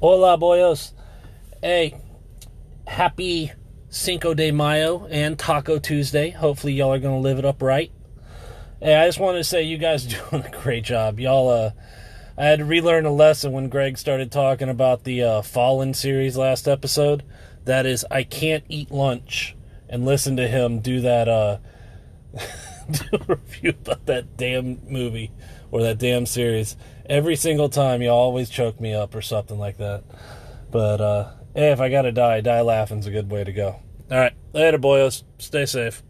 [0.00, 0.92] Hola, boyos.
[1.60, 2.00] Hey,
[2.86, 3.50] happy
[3.88, 6.30] Cinco de Mayo and Taco Tuesday.
[6.30, 7.90] Hopefully, y'all are going to live it up right.
[8.80, 11.18] Hey, I just wanted to say you guys doing a great job.
[11.18, 11.70] Y'all, uh,
[12.36, 16.36] I had to relearn a lesson when Greg started talking about the uh, Fallen series
[16.36, 17.24] last episode.
[17.64, 19.56] That is, I can't eat lunch
[19.88, 21.58] and listen to him do that, uh,
[22.88, 25.32] do a review about that damn movie
[25.72, 26.76] or that damn series.
[27.08, 30.04] Every single time, you always choke me up or something like that.
[30.70, 33.76] But, uh, hey, if I gotta die, die laughing's a good way to go.
[34.10, 35.22] All right, later, boyos.
[35.38, 36.02] Stay safe.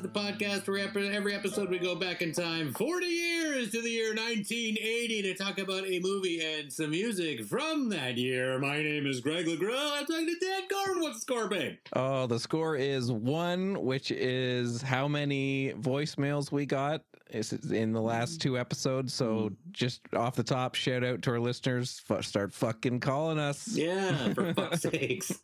[0.00, 3.82] Is the podcast where after every episode we go back in time 40 years to
[3.82, 8.58] the year 1980 to talk about a movie and some music from that year.
[8.58, 9.98] My name is Greg LeGros.
[9.98, 11.02] I'm talking to Dan Gordon.
[11.02, 11.76] What's the score, babe?
[11.92, 18.40] Oh, the score is one, which is how many voicemails we got in the last
[18.40, 19.12] two episodes.
[19.12, 19.54] So mm-hmm.
[19.72, 22.02] just off the top, shout out to our listeners.
[22.22, 23.68] Start fucking calling us.
[23.68, 25.42] Yeah, for fuck's sakes.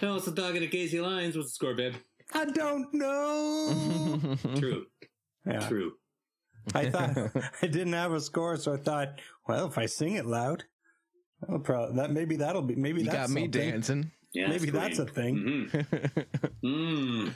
[0.00, 1.36] I Also talking to Casey Lyons.
[1.36, 1.94] What's the score, babe?
[2.34, 4.36] I don't know.
[4.56, 4.86] True.
[5.46, 5.68] yeah.
[5.68, 5.92] True.
[6.74, 7.16] I thought
[7.62, 10.64] I didn't have a score, so I thought, well, if I sing it loud,
[11.40, 13.70] that'll probably, that maybe that'll be maybe you that's got me something.
[13.70, 14.10] dancing.
[14.32, 15.68] Yeah, Maybe that's a thing.
[15.72, 16.20] Mm-hmm.
[16.66, 17.32] Mm.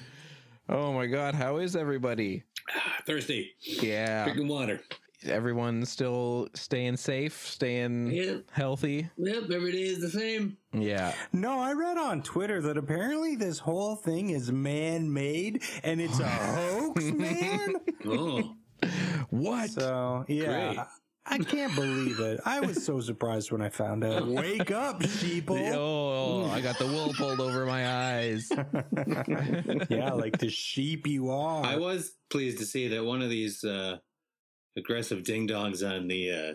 [0.70, 2.42] oh my god, how is everybody?
[2.74, 3.52] Ah, Thirsty.
[3.60, 4.80] Yeah, Drinking water.
[5.24, 8.36] Everyone's still staying safe, staying Yeah.
[8.52, 9.08] healthy.
[9.16, 10.56] Yep, every day is the same.
[10.72, 11.12] Yeah.
[11.32, 16.28] No, I read on Twitter that apparently this whole thing is man-made and it's a
[16.28, 17.74] hoax, man.
[18.06, 18.54] Oh.
[19.30, 19.70] What?
[19.70, 20.74] So yeah.
[20.74, 20.86] Great.
[21.30, 22.40] I can't believe it.
[22.46, 24.26] I was so surprised when I found out.
[24.26, 25.72] Wake up, sheeple.
[25.74, 28.48] Oh, I got the wool pulled over my eyes.
[29.90, 31.66] yeah, like the sheep you are.
[31.66, 33.98] I was pleased to see that one of these uh,
[34.78, 36.30] aggressive ding dongs on the.
[36.30, 36.54] Uh,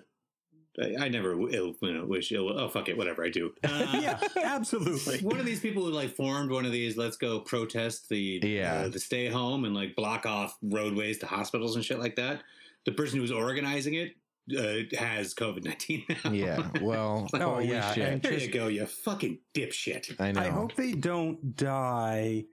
[0.81, 2.50] I, I never w- ill, you know, wish ill.
[2.59, 3.53] Oh fuck it, whatever I do.
[3.63, 5.19] Uh, yeah, absolutely.
[5.19, 8.73] One of these people who like formed one of these let's go protest the Yeah.
[8.85, 12.41] uh, the stay home and like block off roadways to hospitals and shit like that.
[12.85, 14.16] The person who's organizing it
[14.57, 16.05] uh, has COVID nineteen.
[16.31, 16.67] yeah.
[16.81, 18.23] Well, Oh, yeah, shit.
[18.23, 20.19] there just- you go, you fucking dipshit.
[20.19, 20.41] I know.
[20.41, 22.45] I hope they don't die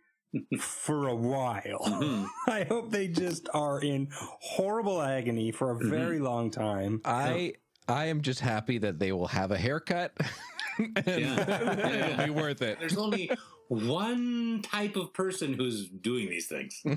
[0.58, 1.80] for a while.
[1.86, 2.26] Mhm.
[2.48, 5.90] I hope they just are in horrible agony for a Mm-hmm.
[5.90, 7.00] very long time.
[7.04, 7.54] I
[7.88, 10.12] I am just happy that they will have a haircut.
[10.78, 12.10] and Yeah.
[12.20, 12.78] It'll be worth it.
[12.78, 13.30] There's only
[13.70, 16.82] one type of person who's doing these things.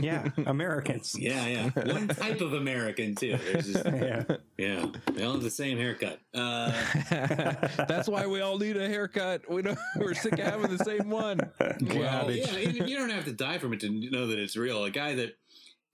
[0.00, 1.16] Yeah, Americans.
[1.18, 1.70] Yeah, yeah.
[1.92, 3.36] One type of American too.
[3.52, 4.24] Just, Yeah.
[4.56, 6.20] yeah, they all have the same haircut.
[6.32, 6.70] Uh,
[7.88, 9.50] That's why we all need a haircut.
[9.50, 11.40] We don't, we're sick of having the same one.
[11.60, 14.84] well, yeah, you don't have to die from it to know that it's real.
[14.84, 15.36] A guy that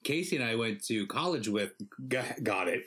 [0.03, 1.73] Casey and I went to college with
[2.09, 2.85] got, got it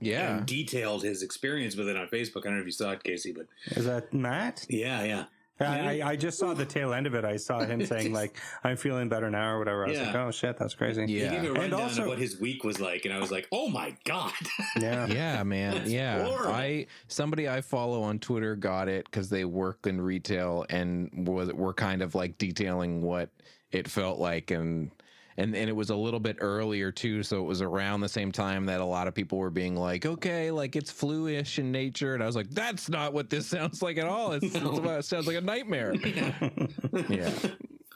[0.00, 0.38] Yeah.
[0.38, 2.38] and detailed his experience with it on Facebook.
[2.38, 3.46] I don't know if you saw it, Casey, but
[3.76, 4.64] Is that Matt?
[4.70, 5.24] yeah, yeah.
[5.60, 7.24] I, I, I just saw the tail end of it.
[7.24, 9.84] I saw him saying like, "I'm feeling better now" or whatever.
[9.84, 10.06] I was Yeah.
[10.06, 11.30] like, "Oh shit, that's crazy." He Yeah.
[11.30, 13.46] gave me a And also- of what his week was like, and I was like,
[13.52, 14.32] "Oh my god!"
[14.80, 15.06] Yeah.
[15.14, 15.74] Yeah, man.
[15.74, 16.24] That's yeah.
[16.24, 16.52] horrible.
[16.54, 21.52] I somebody I follow on Twitter got it because they work in retail and was
[21.52, 23.30] were kind of like detailing what
[23.70, 24.90] it felt like and
[25.36, 28.30] and and it was a little bit earlier too, so it was around the same
[28.32, 32.14] time that a lot of people were being like, okay, like it's flu-ish in nature,
[32.14, 34.32] and I was like, that's not what this sounds like at all.
[34.32, 35.94] It's, it's about, it sounds like a nightmare.
[37.08, 37.30] yeah.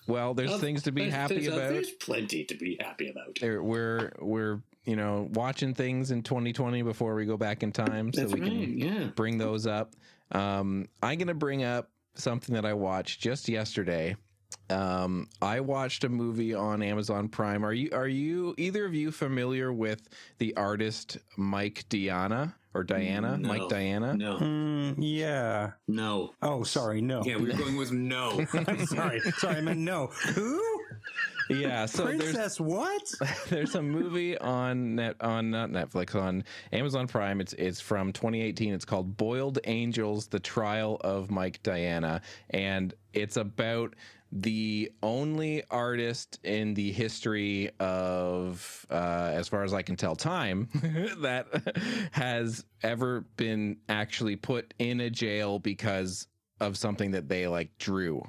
[0.06, 1.72] Well, there's things to be happy there's, uh, about.
[1.74, 3.38] There's plenty to be happy about.
[3.40, 8.10] There- we're we're you know watching things in 2020 before we go back in time
[8.12, 8.50] so That's we right.
[8.50, 9.04] can Yeah.
[9.14, 9.92] bring those up
[10.32, 14.16] um i'm gonna bring up something that i watched just yesterday
[14.70, 19.10] um i watched a movie on amazon prime are you are you either of you
[19.10, 23.48] familiar with the artist mike diana or diana No.
[23.48, 24.36] mike diana No.
[24.38, 25.72] Mm, yeah.
[25.88, 26.34] No.
[26.42, 27.00] Oh, sorry.
[27.00, 27.22] No.
[27.24, 28.44] Yeah, we were going with no.
[28.52, 29.20] I'm sorry.
[29.20, 30.08] Sorry, I meant no.
[30.34, 30.62] Who?
[31.48, 31.86] yeah.
[31.86, 33.02] So there's Princess what?
[33.48, 37.40] there's a movie on net on not Netflix on Amazon Prime.
[37.40, 38.74] It's it's from 2018.
[38.74, 42.20] It's called Boiled Angels: The Trial of Mike Diana,
[42.50, 43.94] and it's about
[44.30, 50.68] the only artist in the history of, uh, as far as I can tell, time
[51.20, 51.46] that
[52.12, 56.26] has ever been actually put in a jail because
[56.60, 58.22] of something that they like drew.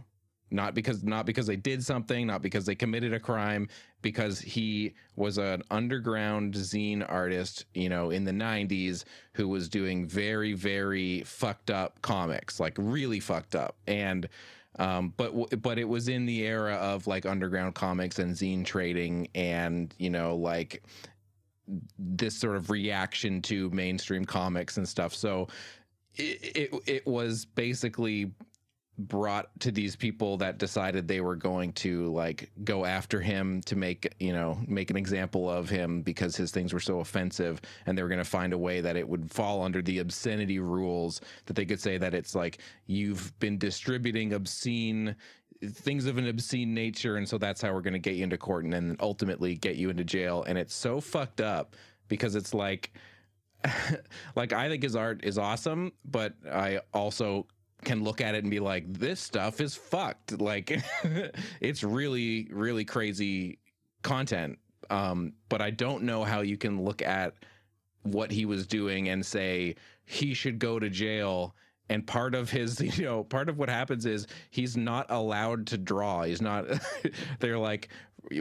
[0.51, 3.69] Not because not because they did something not because they committed a crime
[4.01, 9.03] because he was an underground zine artist you know in the 90s
[9.33, 13.77] who was doing very very fucked up comics like really fucked up.
[13.85, 14.27] And
[14.77, 19.27] um, but but it was in the era of like underground comics and zine trading
[19.33, 20.83] and you know like
[21.97, 25.13] this sort of reaction to mainstream comics and stuff.
[25.13, 25.47] So
[26.15, 28.31] it, it, it was basically
[28.99, 33.75] brought to these people that decided they were going to like go after him to
[33.75, 37.97] make you know make an example of him because his things were so offensive and
[37.97, 41.21] they were going to find a way that it would fall under the obscenity rules
[41.45, 45.15] that they could say that it's like you've been distributing obscene
[45.65, 48.37] things of an obscene nature and so that's how we're going to get you into
[48.37, 50.43] court and then ultimately get you into jail.
[50.47, 51.75] And it's so fucked up
[52.07, 52.93] because it's like
[54.35, 57.47] like I think his art is awesome, but I also
[57.83, 60.39] can look at it and be like, this stuff is fucked.
[60.39, 60.81] Like,
[61.61, 63.59] it's really, really crazy
[64.01, 64.59] content.
[64.89, 67.35] Um, but I don't know how you can look at
[68.03, 71.55] what he was doing and say he should go to jail.
[71.89, 75.77] And part of his, you know, part of what happens is he's not allowed to
[75.77, 76.23] draw.
[76.23, 76.65] He's not,
[77.39, 77.89] they're like,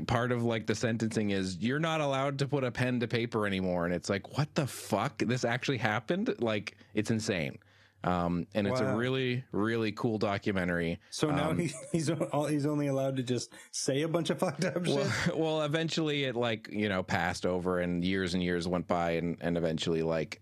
[0.07, 3.47] part of like the sentencing is you're not allowed to put a pen to paper
[3.47, 3.85] anymore.
[3.85, 5.19] And it's like, what the fuck?
[5.19, 6.35] This actually happened?
[6.41, 7.59] Like, it's insane.
[8.05, 11.01] Um, and it's a really, really cool documentary.
[11.11, 14.39] So now Um, he, he's o- he's only allowed to just say a bunch of
[14.41, 14.95] fucked up shit.
[14.95, 19.13] Well, well, eventually it like you know passed over, and years and years went by,
[19.13, 20.41] and and eventually like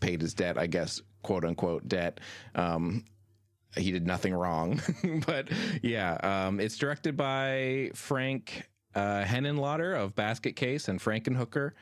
[0.00, 2.20] paid his debt, I guess, quote unquote debt.
[2.54, 3.04] Um,
[3.76, 4.80] he did nothing wrong,
[5.26, 5.48] but
[5.82, 6.14] yeah,
[6.46, 8.62] um, it's directed by Frank
[8.94, 11.72] uh, Henenlotter of Basket Case and Frankenhooker.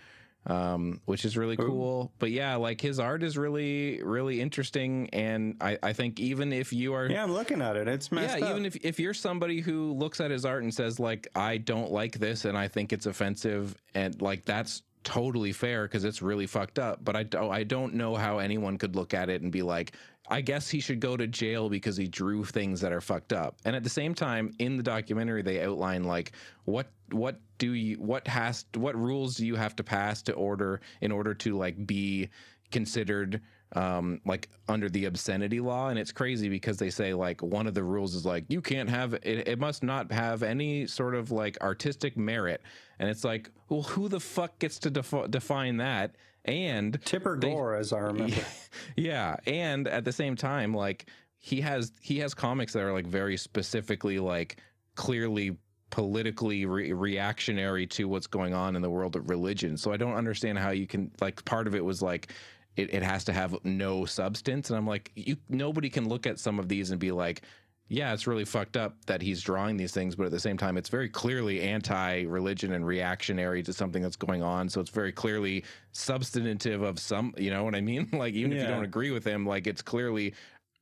[0.47, 5.57] Um, which is really cool, but yeah, like his art is really, really interesting, and
[5.59, 7.89] I, I think even if you are, Yeah, I'm looking at it.
[7.89, 8.51] It's messed yeah, up.
[8.51, 11.91] even if if you're somebody who looks at his art and says like I don't
[11.91, 16.47] like this and I think it's offensive and like that's totally fair because it's really
[16.47, 17.05] fucked up.
[17.05, 19.93] But I don't I don't know how anyone could look at it and be like
[20.29, 23.57] I guess he should go to jail because he drew things that are fucked up.
[23.67, 26.33] And at the same time, in the documentary, they outline like
[26.65, 30.81] what what do you what has what rules do you have to pass to order
[31.03, 32.31] in order to like be
[32.71, 33.41] considered
[33.75, 37.75] um like under the obscenity law and it's crazy because they say like one of
[37.75, 41.31] the rules is like you can't have it, it must not have any sort of
[41.31, 42.63] like artistic merit
[42.99, 46.15] and it's like well who the fuck gets to defi- define that?
[46.47, 48.37] And Tipper they- Gore, as I remember.
[48.97, 51.07] yeah and at the same time like
[51.39, 54.57] he has he has comics that are like very specifically like
[54.95, 55.57] clearly
[55.91, 59.77] politically re- reactionary to what's going on in the world of religion.
[59.77, 62.33] So i don't understand how you can like part of it was like
[62.77, 64.71] it, it has to have no substance.
[64.71, 67.43] And i'm like you nobody can look at some of these and be like
[67.89, 70.77] yeah it's really fucked up that he's drawing these things but at the same time
[70.77, 74.69] it's very clearly anti-religion and reactionary to something that's going on.
[74.69, 78.09] So it's very clearly substantive of some you know what i mean?
[78.13, 80.35] Like even if you don't agree with him like it's clearly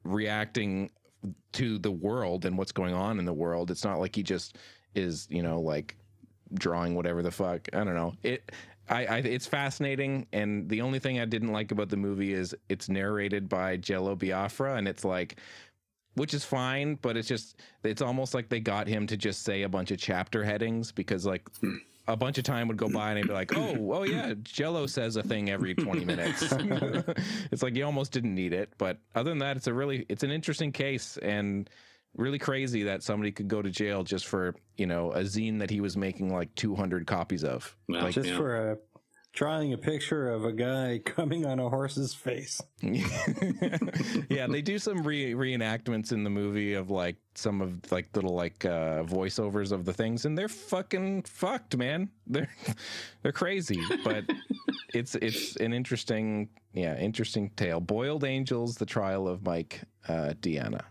[0.04, 0.90] reacting
[1.52, 3.70] to the world and what's going on in the world.
[3.70, 4.58] It's not like he just
[4.94, 5.96] is you know like
[6.55, 7.69] drawing whatever the fuck.
[7.72, 8.15] I don't know.
[8.22, 8.53] It
[8.88, 12.55] I, I it's fascinating and the only thing i didn't like about the movie is
[12.69, 15.36] it's narrated by jello biafra and it's like
[16.14, 19.62] which is fine but it's just it's almost like they got him to just say
[19.62, 21.42] a bunch of chapter headings because like
[22.08, 24.86] a bunch of time would go by and he'd be like, oh, oh yeah, Jello
[24.86, 26.42] says a thing every 20 minutes.
[27.52, 28.72] it's like you almost didn't need it.
[28.78, 31.70] But other than that, it's a really, it's an interesting case and
[32.16, 35.70] really crazy that somebody could go to jail just for, you know, a zine that
[35.70, 37.76] he was making like 200 copies of.
[37.88, 38.36] Well, Like, Just yeah.
[38.36, 38.76] for a,
[39.32, 42.60] drawing a picture of a guy coming on a horse's face.
[42.82, 48.34] yeah, they do some re- reenactments in the movie of like some of like little
[48.34, 52.10] like uh voiceovers of the things and they're fucking fucked, man.
[52.27, 52.51] They're
[53.22, 54.24] they're crazy, but
[54.94, 57.81] it's it's an interesting yeah, interesting tale.
[57.81, 60.84] Boiled Angels: The Trial of Mike uh Diana.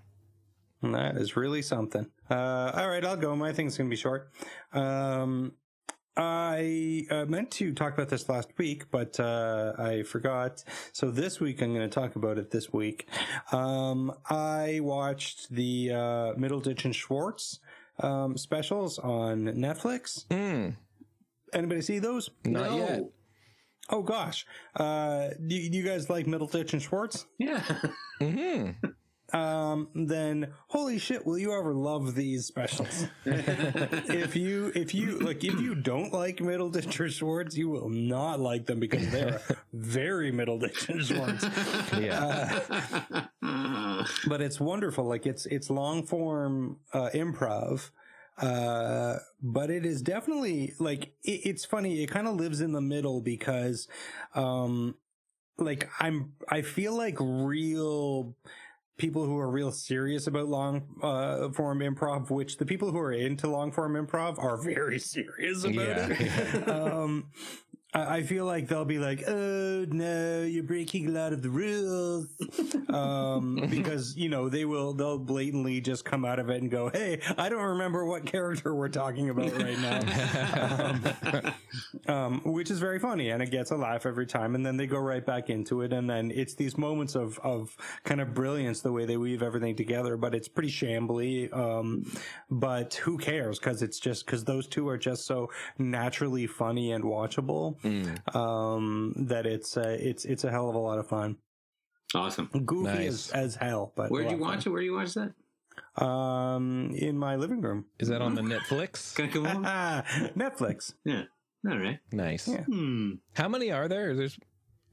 [0.84, 2.08] That is really something.
[2.30, 3.36] Uh, all right, I'll go.
[3.36, 4.32] My thing's going to be short.
[4.74, 5.54] Um,
[6.18, 10.64] I uh, meant to talk about this last week, but uh, I forgot.
[10.92, 13.08] So this week, I'm going to talk about it this week.
[13.52, 15.98] Um, I watched the uh,
[16.38, 17.60] Middleditch and Schwartz
[18.00, 20.26] um, specials on Netflix.
[20.28, 20.76] Mm,
[21.54, 22.30] Anybody see those?
[22.46, 22.78] not No.
[22.78, 23.02] yet.
[23.90, 24.46] Oh gosh,
[24.78, 27.26] uh, do, do you guys like Middleditch and Schwartz?
[27.38, 27.62] Yeah.
[28.20, 28.70] hmm
[29.34, 33.08] Um, then holy shit, will you ever love these specials?
[33.26, 38.40] if you if you like if you don't like Middleditch or Schwartz, you will not
[38.40, 39.42] like them because they're
[39.74, 41.46] very Middleditch and Schwartz.
[42.02, 42.60] Yeah.
[44.28, 45.06] but it's wonderful.
[45.06, 47.92] Like it's it's long form uh, improv,
[48.38, 52.04] uh, but it is definitely like it, it's funny.
[52.04, 53.88] It kind of lives in the middle because,
[54.36, 54.96] um,
[55.58, 58.36] like I'm I feel like real
[59.02, 63.12] people who are real serious about long uh, form improv, which the people who are
[63.12, 66.08] into long form improv are very serious about Yeah.
[66.20, 66.70] it.
[66.70, 67.26] um,
[67.94, 71.50] I I feel like they'll be like, "Oh no, you're breaking a lot of the
[71.50, 72.28] rules,"
[72.90, 74.94] um, because you know they will.
[74.94, 78.74] They'll blatantly just come out of it and go, "Hey, I don't remember what character
[78.76, 81.54] we're talking about right now,"
[82.08, 84.56] um, um, which is very funny, and it gets a laugh every time.
[84.56, 87.76] And then they go right back into it, and then it's these moments of of
[88.04, 90.18] kind of brilliance the way they weave everything together.
[90.18, 91.52] But it's pretty shambly.
[91.56, 92.06] Um,
[92.50, 93.60] but who cares?
[93.60, 98.36] Because it's just because those two are just so naturally funny and watchable Mm.
[98.36, 101.38] um, that it's uh, it's it's a hell of a lot of fun.
[102.16, 102.50] awesome.
[102.66, 103.08] Goofy Nice.
[103.08, 104.70] as, as hell, but where did you lot of watch it?
[104.70, 105.34] Where do you watch that?
[106.04, 107.86] Um, in my living room.
[108.00, 109.16] Is that on the Netflix?
[109.16, 109.64] Can I come on?
[110.36, 110.94] Netflix.
[111.06, 111.24] Yeah.
[111.70, 112.00] All right.
[112.12, 112.48] Nice.
[112.48, 112.64] Yeah.
[112.64, 113.14] Hmm.
[113.36, 114.16] How many are there?
[114.16, 114.38] There's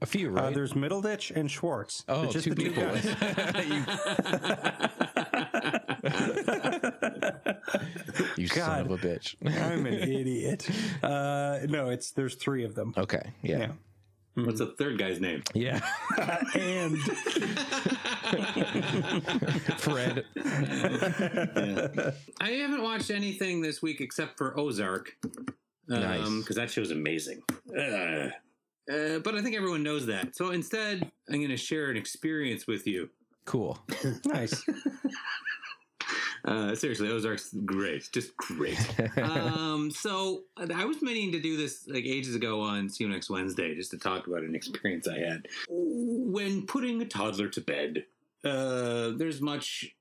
[0.01, 0.53] a few, Uh, right?
[0.53, 2.05] there's Middleditch and Schwartz.
[2.07, 2.83] oh, just two the two people.
[8.55, 9.35] you son of a bitch.
[9.45, 10.69] I'm an idiot.
[11.03, 12.93] Uh, no, it's there's three of them.
[12.97, 13.31] okay.
[13.41, 13.71] Yeah.
[14.35, 15.43] What's the third guy's name?
[15.53, 15.81] Yeah.
[16.53, 16.97] and
[19.77, 20.23] Fred.
[22.39, 25.11] I haven't watched anything this week except for Ozark.
[25.87, 26.29] Nice.
[26.29, 27.41] Because that show's amazing.
[27.77, 28.29] Uh,
[28.91, 30.35] uh, but I think everyone knows that.
[30.37, 33.09] So instead, I'm going to share an experience with you.
[33.45, 33.77] Cool.
[34.25, 34.63] nice.
[36.45, 38.79] Uh, seriously, Ozark's great, just great.
[39.17, 43.29] um, so I was meaning to do this like ages ago on See You Next
[43.29, 48.05] Wednesday, just to talk about an experience I had when putting a toddler to bed.
[48.43, 49.95] Uh, there's much.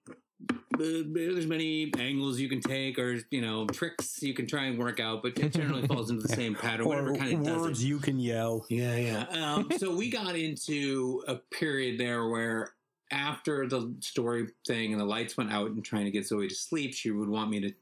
[0.51, 4.79] Uh, there's many angles you can take, or you know, tricks you can try and
[4.79, 6.87] work out, but it generally falls into the same pattern.
[6.87, 8.65] Whatever kind of words you can yell.
[8.69, 9.25] Yeah, yeah.
[9.55, 12.75] Um, so we got into a period there where
[13.11, 16.55] after the story thing and the lights went out and trying to get Zoe to
[16.55, 17.73] sleep, she would want me to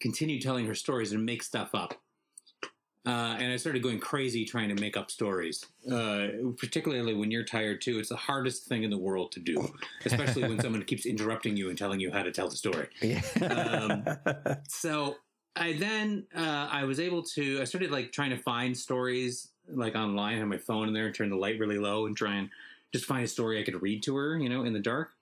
[0.00, 1.94] continue telling her stories and make stuff up.
[3.06, 6.26] Uh, and I started going crazy trying to make up stories, uh,
[6.58, 8.00] particularly when you're tired too.
[8.00, 9.72] It's the hardest thing in the world to do,
[10.04, 12.88] especially when someone keeps interrupting you and telling you how to tell the story.
[13.48, 14.04] Um,
[14.68, 15.16] so
[15.54, 19.94] I then uh, I was able to I started like trying to find stories like
[19.94, 22.50] online, have my phone in there, and turn the light really low, and try and
[22.96, 25.12] just find a story I could read to her, you know, in the dark.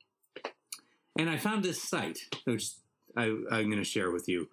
[1.19, 2.71] And I found this site, which
[3.17, 4.49] I, I'm going to share with you.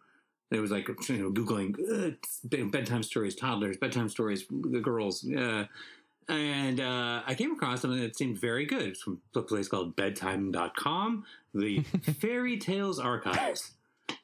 [0.51, 5.25] It was like you know googling uh, bedtime stories, toddlers, bedtime stories, the girls.
[5.25, 5.65] Uh,
[6.27, 8.81] and uh, I came across something that seemed very good.
[8.81, 11.81] It's from a place called bedtime.com, the
[12.19, 13.71] Fairy Tales Archives.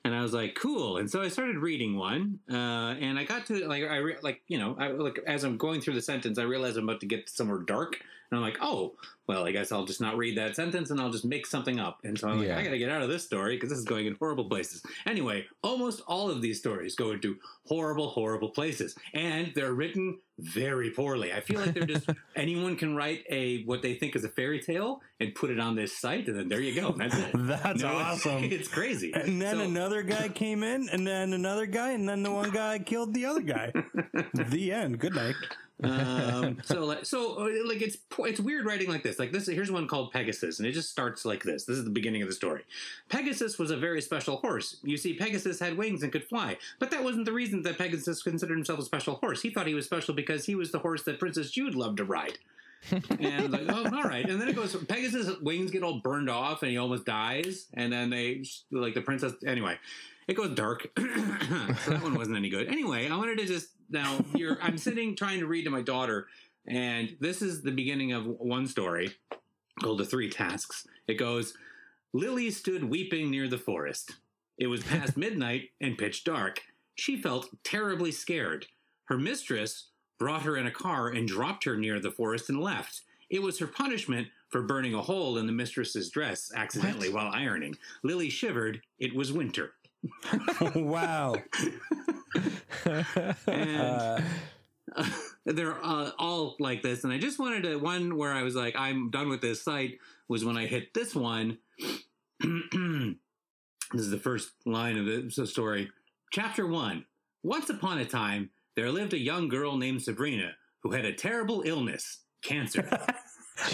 [0.04, 0.98] And I was like, cool.
[0.98, 4.42] And so I started reading one, uh, and I got to like, I re- like,
[4.48, 7.08] you know, I, like as I'm going through the sentence, I realize I'm about to
[7.08, 8.94] get somewhere dark, and I'm like, oh,
[9.28, 12.00] well, I guess I'll just not read that sentence, and I'll just make something up.
[12.06, 12.58] And so I'm like, Yeah.
[12.58, 14.82] I got to get out of this story because this is going in horrible places.
[15.06, 20.92] Anyway, almost all of these stories go into horrible, horrible places, and they're written very
[20.92, 21.34] poorly.
[21.34, 22.08] I feel like they're just
[22.38, 25.76] anyone can write a what they think is a fairy tale and put it on
[25.76, 26.92] this site, and then there you go.
[26.94, 27.32] That's it.
[27.34, 28.44] That's No, it's- awesome.
[28.46, 29.12] It's, crazy.
[29.14, 32.52] And then So- another guy came in, and then another guy, and then the one
[32.52, 33.74] guy killed the other guy.
[34.34, 35.00] the end.
[35.00, 35.36] Good night.
[35.84, 39.72] Um, so like so uh, like it's it's weird writing like this like this here's
[39.72, 42.34] one called pegasus and it just starts like this this is the beginning of the
[42.34, 42.64] story
[43.10, 46.90] pegasus was a very special horse you see pegasus had wings and could fly but
[46.90, 49.86] that wasn't the reason that pegasus considered himself a special horse he thought he was
[49.86, 52.40] special because he was the horse that princess jude loved to ride
[53.20, 54.28] and like, oh, all right.
[54.28, 54.76] And then it goes.
[54.86, 57.68] Pegasus' wings get all burned off, and he almost dies.
[57.74, 59.34] And then they, like, the princess.
[59.46, 59.78] Anyway,
[60.28, 60.88] it goes dark.
[60.98, 62.68] so that one wasn't any good.
[62.68, 64.20] Anyway, I wanted to just now.
[64.36, 64.58] You're.
[64.62, 66.28] I'm sitting trying to read to my daughter,
[66.68, 69.12] and this is the beginning of one story
[69.82, 71.54] called "The Three Tasks." It goes.
[72.14, 74.16] Lily stood weeping near the forest.
[74.58, 76.62] It was past midnight and pitch dark.
[76.96, 78.68] She felt terribly scared.
[79.06, 83.02] Her mistress brought her in a car and dropped her near the forest and left.
[83.30, 87.76] It was her punishment for burning a hole in the mistress's dress accidentally while ironing.
[88.04, 88.82] Lily shivered.
[89.00, 89.74] It was winter.
[90.76, 91.36] Wow.
[93.56, 94.24] and
[95.46, 97.04] they're uh, all like this.
[97.04, 100.00] And I just wanted to one where I was like, I'm done with this site
[100.28, 101.58] was when I hit this one.
[102.40, 103.16] this
[103.94, 105.90] is the first line of the story.
[106.32, 107.06] Chapter one.
[107.44, 110.52] Once upon a time, there lived a young girl named Sabrina
[110.84, 112.88] who had a terrible illness, cancer.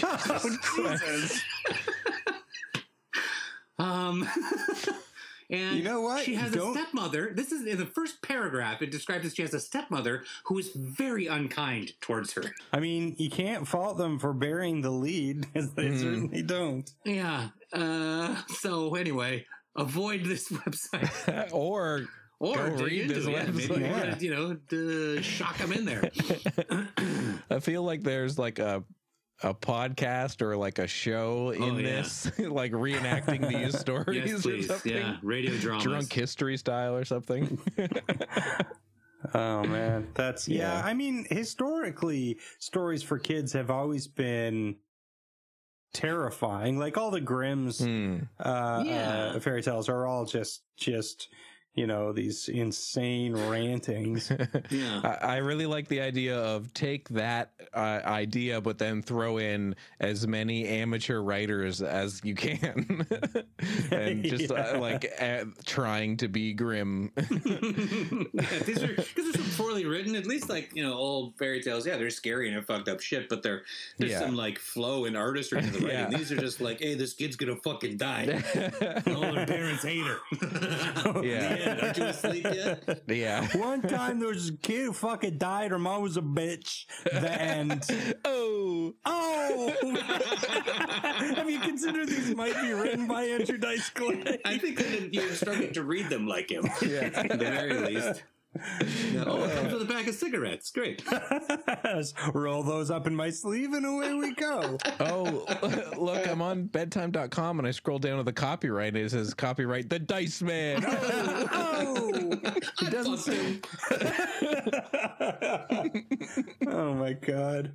[0.02, 1.42] oh, Jesus.
[3.78, 4.28] um.
[5.54, 6.24] And You know what?
[6.24, 7.32] She has Don't- a stepmother.
[7.34, 8.82] This is in the first paragraph.
[8.82, 12.42] It describes that she has a stepmother who is very unkind towards her.
[12.72, 16.00] I mean, you can't fault them for bearing the lead, because they Mhm.
[16.00, 16.90] certainly don't.
[17.04, 17.48] Yeah.
[17.72, 19.46] Uh, so anyway,
[19.76, 22.06] avoid this website or
[22.40, 23.30] or Go read this it.
[23.30, 23.78] Yeah, maybe website.
[23.78, 24.18] you Yeah.
[24.18, 26.10] you know, uh, shock them in there.
[27.50, 28.84] I feel like there's like a
[29.44, 31.82] a podcast or like a show in Oh, yeah.
[32.02, 34.66] this, like reenacting these stories yes, or please.
[34.68, 34.92] something.
[34.96, 37.58] Yeah, radio drama, Drunk history style or something.
[39.32, 40.78] Oh man, that's yeah.
[40.80, 40.84] Yeah.
[40.86, 44.76] I mean, historically, stories for kids have always been
[45.94, 46.78] terrifying.
[46.78, 48.18] Like all the Grimm's Hmm.
[48.38, 49.32] uh, Yeah.
[49.34, 51.28] uh, fairy tales are all just just
[51.74, 54.30] you know these insane rantings.
[54.70, 55.00] Yeah.
[55.04, 59.76] I, I really like the idea of take that uh, idea, but then throw in
[60.00, 63.06] as many amateur writers as you can,
[63.90, 64.72] and just Yeah.
[64.74, 67.12] uh, like uh, trying to be grim.
[67.16, 70.16] yeah, these are because they're so poorly written.
[70.16, 71.86] At least like you know old fairy tales.
[71.86, 73.62] Yeah, they're scary and they're fucked up shit, but they're
[73.98, 74.20] there's Yeah.
[74.20, 76.12] some like flow and artistry to the writing.
[76.12, 76.18] Yeah.
[76.18, 78.42] These are just like, hey, this kid's gonna fucking die.
[79.08, 80.18] All her parents hate her.
[81.22, 81.63] Yeah.
[81.64, 81.80] The end.
[81.82, 83.02] Aren't you asleep yet?
[83.08, 83.48] yeah.
[83.58, 85.70] One time there was a kid who fucking died.
[85.70, 86.84] Her mom was a bitch.
[87.04, 87.84] The end.
[88.26, 88.94] Oh.
[89.04, 89.96] Oh!
[91.36, 94.38] Have you considered these might be written by Andrew Dice Clay?
[94.44, 94.80] I think
[95.12, 96.64] you're starting to read them like him.
[96.82, 97.10] Yeah.
[97.14, 98.22] At the very least.
[99.12, 100.70] Yeah, Oh, it comes with a pack of cigarettes.
[100.70, 101.02] Great.
[102.34, 104.78] Roll those up in my sleeve and away we go.
[105.00, 105.44] Oh,
[105.96, 109.88] look, I'm on bedtime.com and I scroll down to the copyright and it says copyright
[109.90, 110.84] the Dice Man.
[110.86, 111.48] Oh,
[111.86, 112.40] Oh!
[112.78, 113.60] He doesn't say.
[116.66, 117.72] oh my god.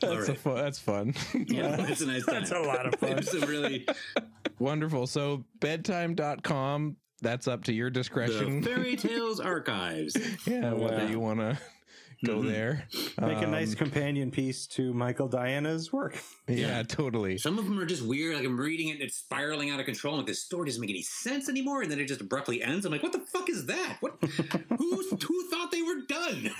[0.00, 0.38] that's, a right.
[0.38, 1.14] fun, that's fun.
[1.34, 2.34] Yeah, it's a nice time.
[2.36, 3.18] That's a lot of fun.
[3.18, 3.86] it's some really
[4.58, 5.06] Wonderful.
[5.06, 8.62] So bedtime.com, that's up to your the discretion.
[8.62, 10.16] fairy tales archives.
[10.46, 11.06] yeah, whether Wow.
[11.06, 11.58] you want to
[12.24, 12.86] go there.
[13.20, 16.18] Make a nice Um, companion piece to Michael Diana's work.
[16.46, 17.38] Yeah, totally.
[17.38, 18.36] Some of them are just weird.
[18.36, 20.18] Like I'm reading it and it's spiraling out of control.
[20.18, 22.84] Like this story doesn't make any sense anymore, and then it just abruptly ends.
[22.84, 23.96] I'm like, what the fuck is that?
[24.00, 24.16] What?
[24.78, 26.50] who who thought they were done?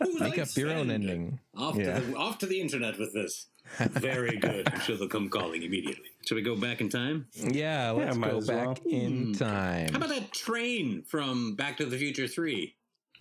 [0.00, 1.38] Who Make likes up your own ending.
[1.56, 1.98] Off Yeah.
[1.98, 3.46] to the off to the internet with this.
[3.78, 4.68] Very good.
[4.72, 6.10] I'm sure they'll come calling immediately.
[6.26, 7.26] Should we go back in time?
[7.34, 8.76] Yeah, let's might go back well.
[8.90, 9.32] in Hmm.
[9.32, 9.88] time.
[9.90, 12.74] How about that train from Back to the Future Three?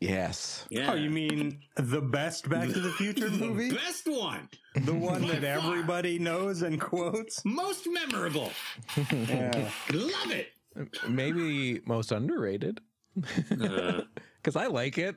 [0.10, 0.66] Yes.
[0.70, 0.92] Yeah.
[0.92, 3.70] Oh, you mean the best Back to the Future movie?
[3.70, 7.44] the best one, The one that everybody knows and quotes?
[7.46, 8.52] most memorable.
[9.12, 9.70] Yeah.
[9.92, 10.48] Love it.
[11.08, 12.82] Maybe most underrated.
[13.62, 14.02] Uh,
[14.44, 15.16] Because I like it.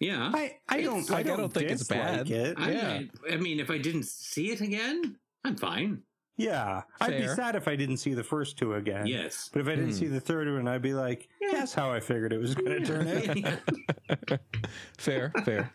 [0.00, 0.30] yeah.
[0.34, 2.30] I, I don't I I don't, don't think it's bad.
[2.30, 2.58] It.
[2.58, 3.00] I, Yeah.
[3.32, 6.02] I mean, if I didn't see it again, I'm fine.
[6.38, 6.82] Yeah.
[7.00, 9.06] I'd be sad if I didn't see the first two again.
[9.06, 9.48] Yes.
[9.52, 9.96] But if I didn't Hmm.
[9.96, 12.86] see the third one, I'd be like, that's how I figured it was going to
[12.86, 14.38] turn out.
[14.98, 15.70] Fair, fair.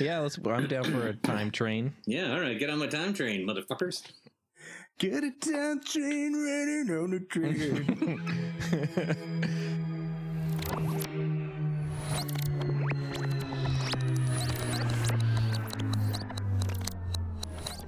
[0.00, 0.38] yeah, let's.
[0.44, 1.94] I'm down for a time train.
[2.06, 2.58] yeah, all right.
[2.58, 4.02] Get on my time train, motherfuckers.
[4.98, 8.20] Get a town train running on the train.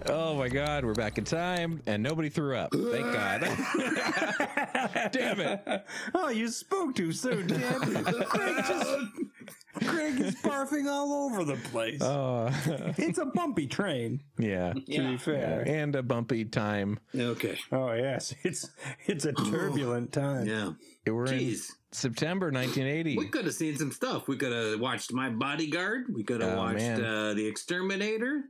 [0.06, 2.72] Oh my God, we're back in time, and nobody threw up.
[2.72, 3.40] Thank God.
[5.12, 5.84] Damn it.
[6.14, 7.80] oh, you spoke too soon, Dan.
[8.24, 8.90] Craig just.
[9.84, 12.00] Craig is barfing all over the place.
[12.02, 12.48] Oh,
[12.98, 14.72] it's a bumpy train, yeah.
[14.74, 15.10] to Yeah.
[15.12, 15.64] be fair.
[15.66, 16.98] And a bumpy time.
[17.14, 17.58] Okay.
[17.70, 18.68] Oh yes, it's
[19.06, 20.46] it's a turbulent time.
[20.46, 20.72] Yeah.
[21.06, 21.56] We're in
[21.90, 23.16] September 1980.
[23.18, 24.28] We could have seen some stuff.
[24.28, 26.04] We could have watched My Bodyguard.
[26.14, 28.44] We could have Oh, watched uh, The Exterminator.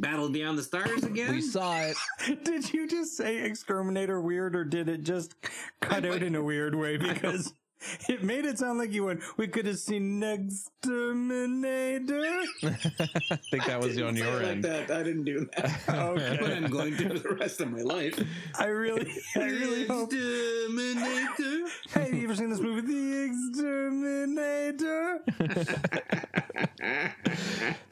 [0.00, 1.32] Battle Beyond the Stars again.
[1.32, 1.96] We saw it.
[2.44, 5.34] Did you just say exterminator weird, or did it just
[5.80, 6.96] cut out in a weird way?
[7.10, 7.52] Because
[8.08, 9.22] it made it sound like you went.
[9.36, 12.22] We could have seen Next exterminator.
[12.62, 14.64] I think that was on your end.
[14.64, 14.90] that.
[14.90, 15.70] I didn't do that.
[16.00, 16.38] Okay.
[16.40, 18.18] but I'm going to for the rest of my life.
[18.58, 20.12] I really, I really hope.
[20.12, 21.66] Exterminator.
[21.90, 25.20] Hey, have you ever seen this movie, The Exterminator?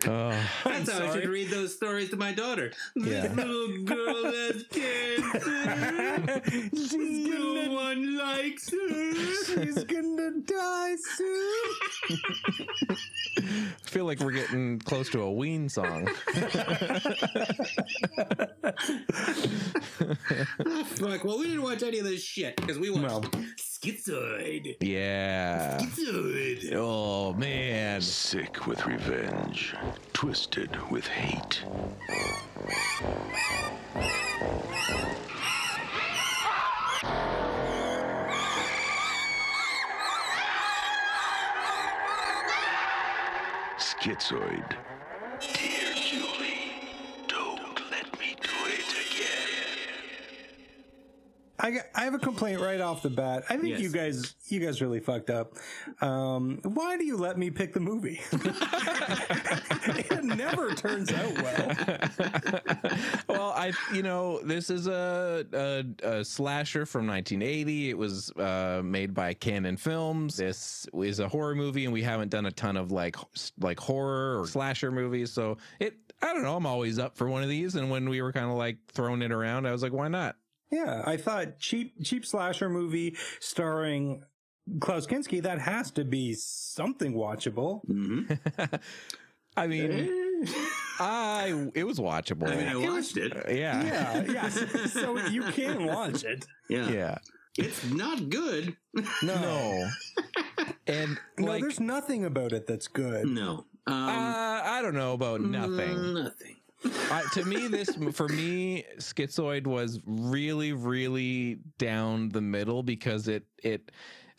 [0.06, 0.30] Oh,
[0.64, 2.72] That's how I should read those stories to my daughter.
[2.94, 3.26] Yeah.
[3.28, 6.42] This little girl has cancer.
[6.72, 9.14] She's no gonna, one likes her.
[9.64, 11.64] she's gonna die soon.
[13.38, 16.06] I feel like we're getting close to a Ween song.
[20.96, 21.24] Fuck.
[21.24, 23.40] Well, we didn't watch any of this shit because we watched No.
[23.56, 24.76] Schizoid.
[24.80, 25.78] Yeah.
[25.78, 26.72] Schizoid.
[26.74, 28.00] Oh man.
[28.00, 29.74] Sick with revenge,
[30.12, 31.62] twisted with hate.
[44.08, 44.97] Schizoid.
[51.68, 53.44] I, I have a complaint right off the bat.
[53.50, 53.80] I think Yes.
[53.80, 55.54] you guys you guys really fucked up.
[56.00, 58.20] Um, why do you let me pick the movie?
[58.32, 61.76] it never turns out well.
[63.28, 65.84] well, I you know this is a, a,
[66.20, 67.90] a slasher from 1980.
[67.90, 70.36] It was uh, made by Cannon Films.
[70.36, 73.16] This is a horror movie, and we haven't done a ton of like
[73.60, 75.30] like horror or slasher movies.
[75.32, 76.56] So it I don't know.
[76.56, 77.74] I'm always up for one of these.
[77.76, 80.36] And when we were kind of like throwing it around, I was like, why not?
[80.70, 84.22] Yeah, I thought cheap cheap slasher movie starring
[84.80, 85.42] Klaus Kinski.
[85.42, 87.80] That has to be something watchable.
[87.86, 88.74] Mm-hmm.
[89.56, 90.44] I mean,
[91.00, 92.48] I it was watchable.
[92.48, 93.32] I mean, I watched it.
[93.48, 93.82] yeah.
[93.84, 94.48] Yeah, yeah.
[94.86, 96.44] So you can watch it.
[96.68, 96.88] Yeah.
[96.90, 97.18] Yeah.
[97.56, 98.76] It's not good.
[99.22, 99.88] No.
[100.86, 103.26] And No, like, there's nothing about it that's good.
[103.26, 103.64] No.
[103.86, 105.96] Um, uh, I don't know about nothing.
[105.96, 106.56] mm, Nothing.
[106.84, 113.44] I, to me, this for me, Schizoid was really, really down the middle because it
[113.62, 113.90] it.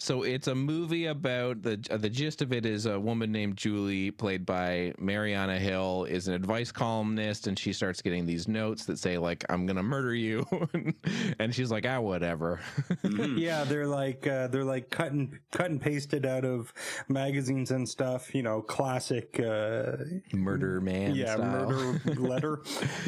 [0.01, 3.57] So it's a movie about the uh, the gist of it is a woman named
[3.57, 8.85] Julie, played by Mariana Hill, is an advice columnist, and she starts getting these notes
[8.85, 10.47] that say like "I'm gonna murder you,"
[11.39, 12.61] and she's like, "Ah, whatever."
[13.39, 16.73] Yeah, they're like uh, they're like cut and cut and pasted out of
[17.09, 18.33] magazines and stuff.
[18.33, 19.39] You know, classic.
[19.39, 19.97] Uh,
[20.31, 21.15] murder man.
[21.15, 21.69] yeah, style.
[21.69, 22.61] murder letter.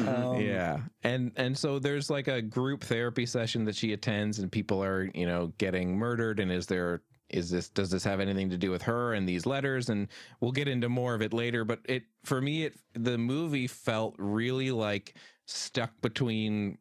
[0.06, 4.50] Um, yeah and and so there's like a group therapy session that she attends and
[4.50, 6.81] people are you know getting murdered and is there
[7.30, 10.08] is this does this have anything to do with her and these letters and
[10.40, 14.14] we'll get into more of it later but it for me it the movie felt
[14.18, 15.14] really like
[15.46, 16.76] stuck between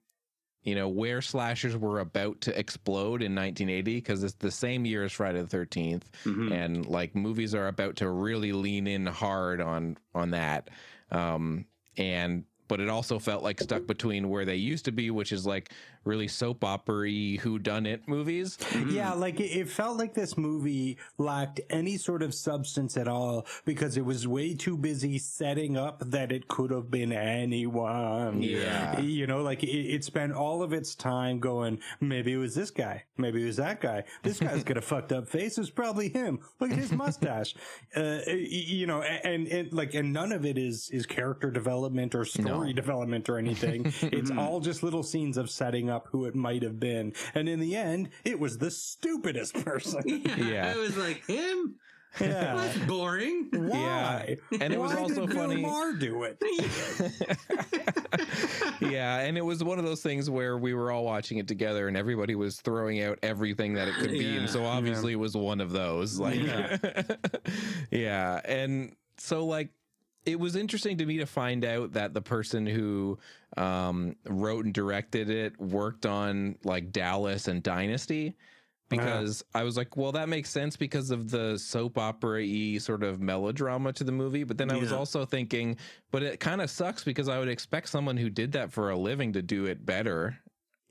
[0.64, 5.04] you know where slashers were about to explode in 1980 because it's the same year
[5.06, 6.52] as friday the 13th Mhm.
[6.52, 10.70] and like movies are about to really lean in hard on on that
[11.12, 11.66] um
[11.98, 15.46] and but it also felt like stuck between where they used to be which is
[15.46, 15.72] like
[16.04, 18.58] really soap opera-y who done it movies
[18.90, 23.46] Yeah, like it, it felt like this movie lacked any sort of substance at all
[23.66, 28.42] because it was way too busy setting up that it could have been anyone.
[28.42, 29.00] Yeah.
[29.00, 32.72] You know, like it, it spent all of its time going, maybe it was this
[32.72, 34.04] guy, maybe it was that guy.
[34.24, 35.58] This guy's got a fucked up face.
[35.58, 36.40] It's probably him.
[36.60, 37.56] Look at his mustache.
[37.94, 42.24] Uh, you know, and, and like, and none of it is, is character development or
[42.24, 43.86] story development or anything.
[44.02, 47.14] it's all just little scenes of setting up who it might have been.
[47.36, 50.02] And in the end, it was the stupidest person.
[50.38, 50.74] Yeah.
[50.76, 51.76] I was like, him?
[52.20, 52.56] Yeah.
[52.56, 53.50] That's boring.
[53.54, 54.38] Why?
[54.60, 56.42] And it was Why also did Bill funny- Maher do it?
[58.82, 61.88] yeah and it was one of those things where we were all watching it together
[61.88, 64.68] and everybody was throwing out everything that it could be and so Yeah.
[64.68, 66.78] obviously it was one of those like Yeah.
[67.92, 69.70] yeah and so like
[70.26, 73.18] it was interesting to me to find out that the person who
[73.58, 78.36] um, wrote and directed it worked on like Dallas and Dynasty
[78.92, 83.04] because I was like, well, that makes sense because of the soap opera y sort
[83.04, 84.44] of melodrama to the movie.
[84.44, 85.78] But then I was also thinking,
[86.12, 88.98] but it kind of sucks because I would expect someone who did that for a
[88.98, 90.38] living to do it better.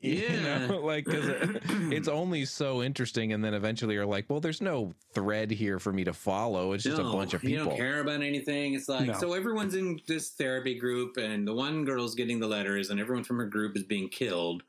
[0.03, 0.67] You Yeah.
[0.67, 0.79] know?
[0.81, 3.33] like, because it, it's only so interesting.
[3.33, 6.73] And then eventually you're like, well, there's no thread here for me to follow.
[6.73, 7.71] It's just a bunch of people You people.
[7.71, 8.75] don't care about anything.
[8.75, 9.13] It's like No.
[9.15, 13.25] so everyone's in this therapy group, and the one girl's getting the letters, and everyone
[13.25, 14.63] from her group is being killed.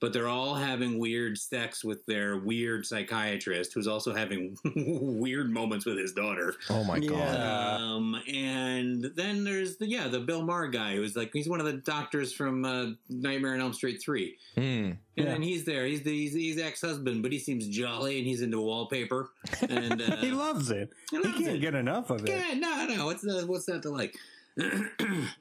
[0.00, 5.84] But they're all having weird sex with their weird psychiatrist, who's also having weird moments
[5.84, 6.54] with his daughter.
[6.70, 7.10] Oh my God.
[7.10, 7.76] Yeah.
[7.78, 11.66] Um, and then there's the yeah the Bill Maher guy who's like he's one of
[11.66, 14.60] the doctors from uh, Nightmare on Elm Street three, Hmm.
[14.62, 15.24] and Yeah.
[15.26, 15.84] then he's there.
[15.84, 19.30] He's the he's, he's ex husband, but he seems jolly and he's into wallpaper.
[19.68, 20.92] And uh, he loves it.
[21.10, 21.60] he He can't it.
[21.60, 22.30] get enough of it.
[22.30, 23.04] Yeah, no, no.
[23.04, 24.16] What's the what's that to like?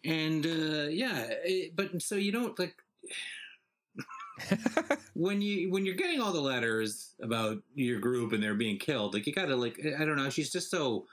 [0.04, 2.76] and uh, yeah, it, but so you don't like
[5.14, 9.14] when you when you're getting all the letters about your group and they're being killed.
[9.14, 10.30] Like you gotta like I don't know.
[10.30, 11.06] She's just so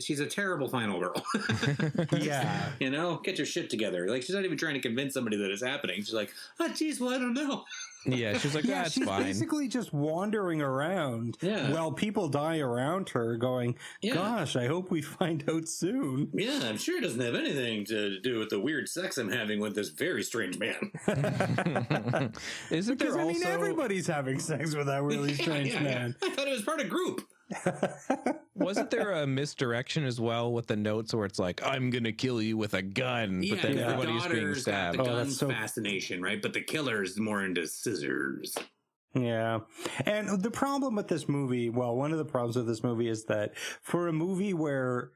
[0.00, 1.24] she's a terrible final girl.
[2.20, 2.70] Yeah.
[2.78, 4.08] you know, get your shit together.
[4.08, 5.96] Like she's not even trying to convince somebody that it's happening.
[5.96, 7.64] She's like, oh, geez, well, I don't know.
[8.04, 9.22] Yeah, she's like, Yeah, that's she's fine.
[9.24, 11.70] basically just wandering around Yeah.
[11.72, 14.14] while people die around her, going, Yeah.
[14.14, 18.20] "Gosh, I hope we find out soon." Yeah, I'm sure it doesn't have anything to
[18.20, 20.92] do with the weird sex I'm having with this very strange man.
[22.70, 25.98] Isn't Because there I mean, everybody's having sex with that really strange Yeah, yeah, yeah.
[25.98, 26.16] man.
[26.22, 27.22] I thought it was part of group.
[28.54, 32.40] wasn't there a misdirection as well with the notes where it's like I'm gonna kill
[32.42, 34.98] you with a gun, but then the everybody's being stabbed.
[34.98, 36.40] the Oh, gun that's so- fascination, right?
[36.40, 38.56] But the killer's more into scissors.
[39.14, 39.60] Yeah.
[40.06, 43.24] And the problem with this movie, well, one of the problems with this movie is
[43.24, 45.10] that for a movie where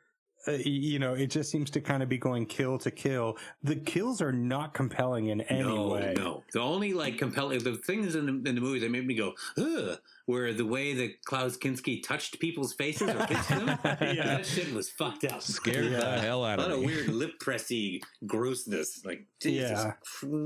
[0.46, 3.38] uh, you know, it just seems to kind of be going kill to kill.
[3.62, 6.12] The kills are not compelling in any no, way.
[6.16, 6.42] no.
[6.52, 9.32] The only like compelling the things in the, in the movie that made me go
[9.56, 13.66] ugh were the way that Klaus Kinski touched people's faces or kissed them.
[13.84, 14.36] Yeah.
[14.36, 15.42] That shit was fucked up.
[15.42, 19.02] Scared the hell out of hell A lot of of weird lip pressy grossness.
[19.04, 19.92] Like Jesus Yeah.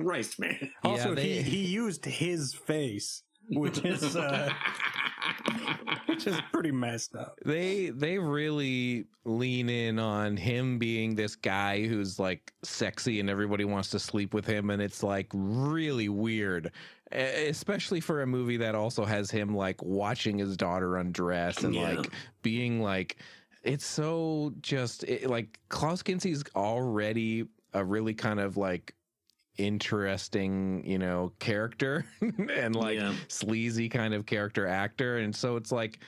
[0.03, 0.71] Christ, man.
[0.85, 4.53] Also, Yeah, they- he, he used his face, which is uh,
[6.07, 7.39] which is pretty messed up.
[7.45, 13.65] they they really lean in on him being this guy who's like sexy and everybody
[13.65, 16.73] wants to sleep with him and it's like really weird
[17.13, 21.83] especially for a movie that also has him like watching his daughter undress and Yeah.
[21.83, 22.11] like
[22.43, 23.17] being like
[23.63, 27.45] it's so just it, like Klaus Kinski's already
[27.75, 28.95] a really kind of like
[29.57, 33.15] interesting, you know, character and like Yeah.
[33.29, 36.01] sleazy kind of character actor and so it's like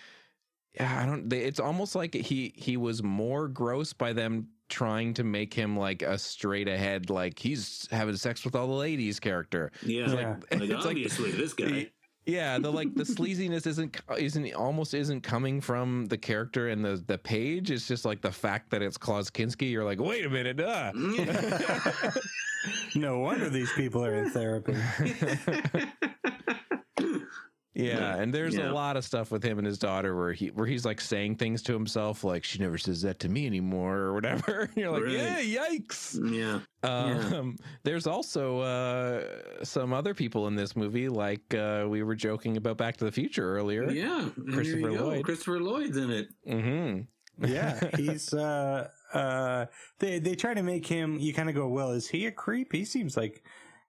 [0.74, 1.28] yeah, I don't.
[1.28, 5.76] They, it's almost like he he was more gross by them trying to make him
[5.76, 9.70] like a straight ahead, like he's having sex with all the ladies character.
[9.84, 10.36] Yeah, Yeah.
[10.52, 11.90] like, It's like- obviously this guy.
[12.26, 17.02] Yeah, the like the sleaziness isn't isn't almost isn't coming from the character and the
[17.06, 17.70] the page.
[17.70, 19.70] It's just like the fact that it's Klaus Kinski.
[19.70, 20.92] You're like, wait a minute, uh.
[22.94, 24.74] No wonder these people are in therapy.
[27.72, 28.70] Yeah, and there's Yeah.
[28.70, 31.36] a lot of stuff with him and his daughter where he where he's like saying
[31.36, 34.68] things to himself like she never says that to me anymore or whatever.
[34.76, 35.44] You're like, Right.
[35.44, 36.18] yeah, yikes.
[36.34, 39.24] yeah, Um, there's also uh,
[39.64, 43.12] some other people in this movie, like uh, we were joking about Back to the
[43.12, 43.88] Future earlier.
[43.90, 44.22] yeah.
[44.22, 45.04] And here Christopher you go.
[45.06, 45.24] Lloyd.
[45.24, 46.28] Christopher Lloyd's in it.
[46.48, 47.46] Mm-hmm.
[47.46, 49.66] Yeah, he's uh uh
[50.00, 52.72] they they try to make him you kind of go, "Well, is he a creep?
[52.72, 53.42] He seems like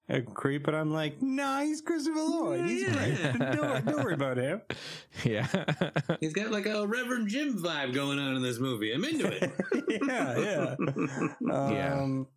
[0.10, 2.66] a creep." But I'm like, "Nah, he's Christopher Lloyd.
[2.66, 2.94] He's Yeah.
[2.94, 3.40] great.
[3.40, 4.62] Don't, worry- don't worry about him."
[5.24, 5.48] Yeah.
[6.20, 8.92] He's got like a Reverend Jim vibe going on in this movie.
[8.94, 9.52] I'm into it.
[10.08, 10.76] yeah, yeah.
[11.42, 12.02] Yeah.
[12.02, 12.28] Um,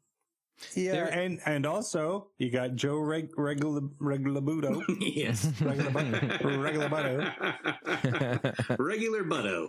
[0.76, 5.46] yeah, There- and and also you got Joe Reg, Regular Regalbuto, yes.
[5.60, 5.90] Regular
[6.60, 9.68] Regular Butto, Regular Butto.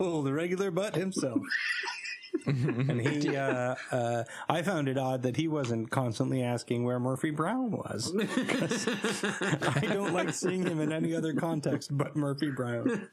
[0.00, 1.40] oh, the regular butt himself.
[2.46, 7.30] and he, uh, uh, I found it odd that he wasn't constantly asking where Murphy
[7.30, 8.12] Brown was.
[8.16, 13.08] I don't like seeing him in any other context but Murphy Brown.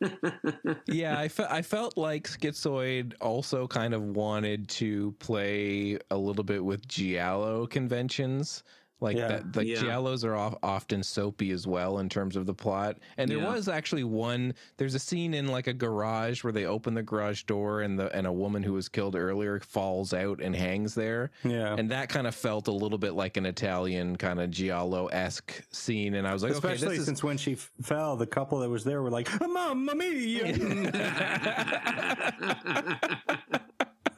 [0.88, 6.44] yeah, I, fe- I felt like Schizoid also kind of wanted to play a little
[6.44, 8.64] bit with Giallo conventions.
[9.04, 9.28] Like Yeah.
[9.28, 9.78] that, like Yeah.
[9.78, 12.98] Giallos are off, often soapy as well in terms of the plot.
[13.18, 13.54] And there Yeah.
[13.54, 14.54] was actually one.
[14.78, 18.14] There's a scene in like a garage where they open the garage door and the
[18.16, 21.32] and a woman who was killed earlier falls out and hangs there.
[21.44, 21.76] Yeah.
[21.78, 25.62] And that kind of felt a little bit like an Italian kind of Giallo esque
[25.72, 26.16] scene.
[26.16, 28.60] And I was like, okay, Especially this is since when she f- fell, the couple
[28.60, 30.46] that was there were like, "Mamma mia!"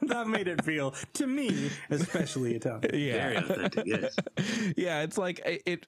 [0.14, 2.90] that made it feel to me, especially Italian.
[2.94, 3.12] yeah.
[3.12, 3.86] Very authentic.
[3.86, 4.16] Yes.
[4.76, 5.86] yeah, it's like it, it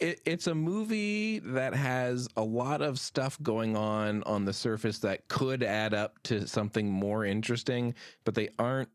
[0.00, 4.98] it it's a movie that has a lot of stuff going on on the surface
[5.00, 7.94] that could add up to something more interesting,
[8.24, 8.88] but they aren't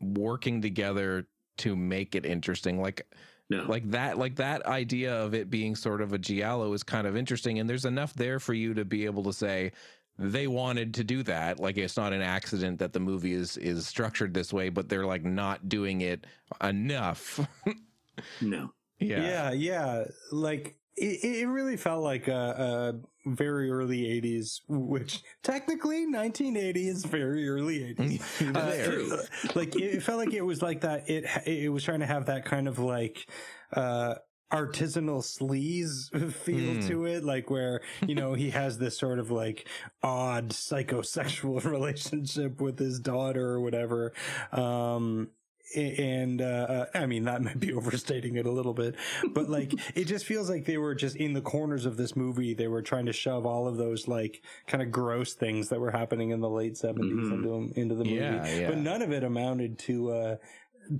[0.00, 1.26] working together
[1.58, 2.80] to make it interesting.
[2.80, 3.06] Like
[3.50, 3.64] No.
[3.64, 7.16] like that like that idea of it being sort of a giallo is kind of
[7.16, 9.72] interesting and there's enough there for you to be able to say
[10.18, 13.86] they wanted to do that like it's not an accident that the movie is is
[13.86, 16.26] structured this way but they're like not doing it
[16.62, 17.40] enough
[18.40, 18.72] no.
[19.00, 20.04] yeah Yeah, yeah.
[20.30, 27.04] Like it, it really felt like a, a very early '80s, which technically 1980 is
[27.06, 28.54] very early '80s.
[28.54, 29.00] Uh, There.
[29.00, 31.08] it- like it, it felt like it was like that.
[31.08, 33.26] It it was trying to have that kind of like.
[33.72, 34.16] uh
[34.52, 36.10] artisanal sleaze
[36.44, 36.86] feel Mm.
[36.88, 39.66] to it like where you know he has this sort of like
[40.02, 44.12] odd psychosexual relationship with his daughter or whatever
[44.52, 45.28] um
[45.74, 48.94] and uh, I mean that might be overstating it a little bit,
[49.32, 52.52] but like it just feels like they were just in the corners of this movie.
[52.52, 55.90] They were trying to shove all of those like kind of gross things that were
[55.90, 57.32] happening in the late 70s Mhm.
[57.32, 58.68] into into the movie, Yeah, yeah.
[58.68, 60.36] but none of it amounted to uh,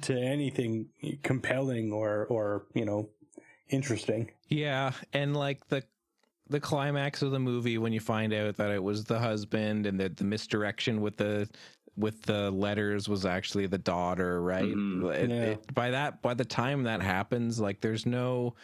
[0.02, 0.86] to anything
[1.22, 3.10] compelling or or you know
[3.72, 4.30] interesting.
[4.48, 5.82] Yeah, and like the
[6.48, 9.98] the climax of the movie when you find out that it was the husband and
[10.00, 11.48] that the misdirection with the
[11.96, 14.64] with the letters was actually the daughter, right?
[14.74, 15.14] Mhm.
[15.14, 15.42] It- Yeah.
[15.44, 18.54] it- by that by the time that happens, like there's no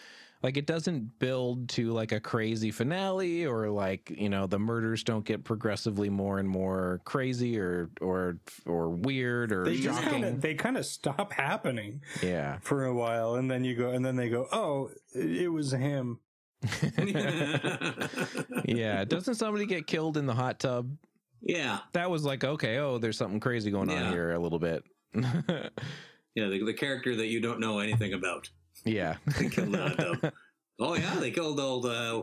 [0.43, 5.03] like it doesn't build to like a crazy finale or like you know the murders
[5.03, 10.23] don't get progressively more and more crazy or or or weird or They just shocking.
[10.23, 12.59] kind of they kind of stop happening yeah.
[12.63, 16.21] for a while, and then you go, and then they go, oh, it was him.
[18.65, 20.97] Yeah, doesn't somebody get killed in the hot tub?
[21.41, 24.07] yeah, that was like okay oh there's something crazy going Yeah.
[24.07, 24.83] on here a little bit
[25.15, 28.51] yeah, the, the character that you don't know anything about.
[28.85, 30.33] Yeah They killed the.
[30.81, 31.87] Oh yeah, they killed old.
[31.87, 32.23] Uh,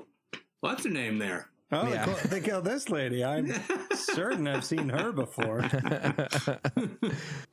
[0.61, 1.49] what's her name there?
[1.75, 2.05] Oh, Yeah.
[2.05, 3.23] they, kill- they killed this lady.
[3.25, 3.51] I'm
[3.93, 5.59] certain I've seen her before.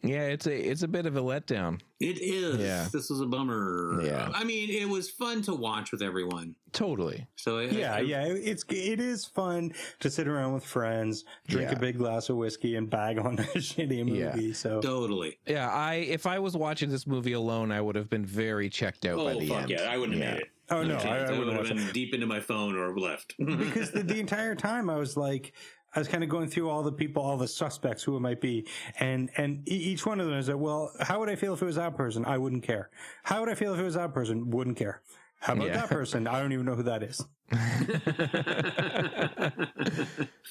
[0.03, 2.59] yeah it's a it's a bit of a letdown It is.
[2.59, 2.89] Yeah.
[2.93, 4.01] This was a bummer.
[4.05, 4.31] Yeah.
[4.35, 6.55] I mean, it was fun to watch with everyone.
[6.73, 11.25] totally So I, Yeah, I, yeah, it's it is fun to sit around with friends,
[11.49, 11.77] drink Yeah.
[11.77, 14.19] a big glass of whiskey, and bag on a shitty movie.
[14.47, 14.53] Yeah.
[14.55, 15.39] So Totally.
[15.47, 19.05] yeah i if i was watching this movie alone i would have been very checked
[19.07, 19.83] out by Oh the fuck end yeah!
[19.91, 20.49] I wouldn't have made it.
[20.73, 23.35] Oh, no, I- I I, wouldn't have been deep into my phone or left.
[23.39, 25.53] because the, the entire time I was like,
[25.95, 28.41] I was kind of going through all the people, all the suspects who it might
[28.41, 28.67] be,
[28.99, 31.67] and and each one of them is like, well, how would I feel if it
[31.67, 32.25] was that person?
[32.25, 32.89] I wouldn't care.
[33.25, 34.51] How would I feel if it was that person?
[34.51, 35.03] Wouldn't care.
[35.43, 35.77] How about Yeah.
[35.79, 36.27] that person?
[36.29, 37.21] I don't even know who that is.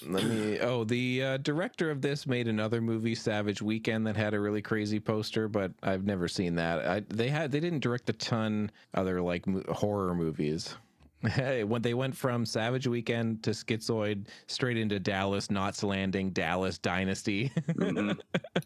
[0.08, 4.34] let me oh the uh, director of this made another movie savage weekend that had
[4.36, 8.08] a really crazy poster but i've never seen that I, they had they didn't direct
[8.10, 10.76] a ton other like mo- horror movies
[11.28, 16.80] Hey, when they went from Savage Weekend to Schizoid straight into Dallas, Knots Landing, Dallas
[16.80, 17.52] Dynasty.
[17.74, 18.20] Mhm.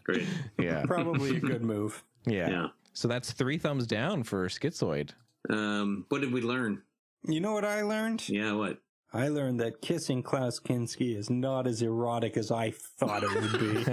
[0.04, 0.26] Great.
[0.58, 0.82] yeah.
[0.86, 2.02] Probably a good move.
[2.24, 2.48] Yeah.
[2.48, 2.66] Yeah.
[2.94, 5.10] So that's three thumbs down for Schizoid.
[5.50, 6.82] Um, what did we learn?
[7.26, 8.28] You know what I learned?
[8.28, 8.78] Yeah, what?
[9.12, 13.60] I learned that kissing Klaus Kinski is not as erotic as I thought it would
[13.60, 13.84] be.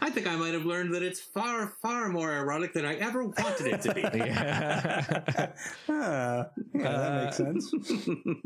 [0.00, 3.24] I think I might have learned that it's far, far more erotic than I ever
[3.24, 4.00] wanted it to be.
[4.18, 5.52] yeah.
[5.88, 7.72] Ah, yeah, that makes Uh, sense.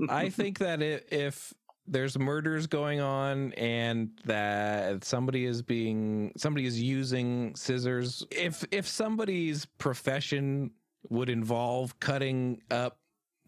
[0.08, 1.52] I think that i if
[1.86, 8.86] there's murders going on and that somebody is being somebody is using scissors if if
[8.88, 10.70] somebody's profession
[11.10, 12.98] would involve cutting up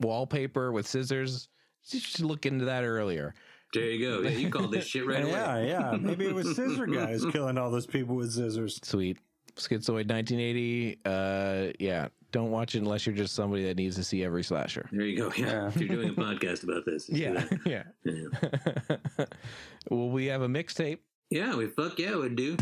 [0.01, 1.49] wallpaper with scissors
[1.91, 3.33] you should look into that earlier
[3.73, 4.21] There you go.
[4.23, 5.31] Yeah, you called this shit right away.
[5.33, 5.97] yeah, yeah.
[5.99, 8.79] Maybe it was scissor guys killing all those people with scissors.
[8.83, 9.19] sweet
[9.57, 14.23] schizoid 1980 uh yeah don't watch it unless you're just somebody that needs to see
[14.23, 15.33] every slasher There you go.
[15.37, 15.47] Yeah.
[15.47, 15.69] Yeah.
[15.69, 17.09] If you're doing a podcast about this.
[17.09, 17.61] let's do that.
[17.67, 19.25] yeah Yeah.
[19.91, 20.99] well we have a mixtape
[21.31, 22.57] Yeah, we fuck yeah we do.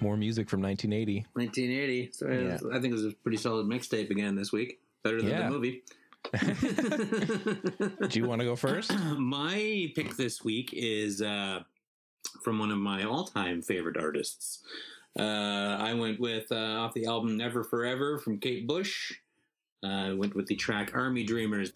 [0.00, 2.10] more music from 1980 1980.
[2.12, 2.58] So Yeah.
[2.76, 4.78] I think it was a pretty solid mixtape again this week.
[5.02, 5.48] Better than Yeah.
[5.48, 5.82] the movie.
[8.08, 8.92] Do you want to go first?
[9.18, 11.60] my pick this week is uh,
[12.44, 14.62] from one of my all-time favorite artists.
[15.18, 19.14] Uh, I went with uh, off the album "Never Forever" from Kate Bush.
[19.82, 21.72] Uh, I went with the track "Army Dreamers."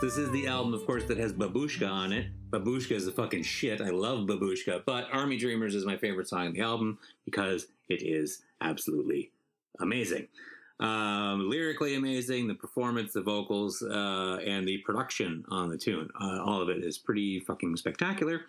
[0.00, 2.26] This is the album, of course, that has Babushka on it.
[2.54, 3.80] Babushka is the fucking shit.
[3.80, 8.00] I love Babushka, but Army Dreamers is my favorite song on the album because it
[8.02, 9.32] is absolutely
[9.80, 10.28] amazing.
[10.78, 16.08] Um, lyrically amazing, the performance, the vocals, uh, and the production on the tune.
[16.20, 18.42] Uh, all of it is pretty fucking spectacular.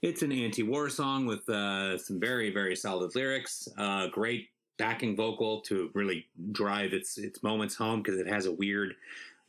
[0.00, 3.68] It's an anti-war song with uh, some very, very solid lyrics.
[3.76, 8.52] Uh, great backing vocal to really drive its its moments home because it has a
[8.52, 8.94] weird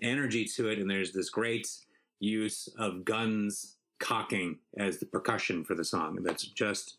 [0.02, 1.69] energy to it, and there's this great
[2.19, 6.18] use of guns cocking as the percussion for the song.
[6.18, 6.98] and That's just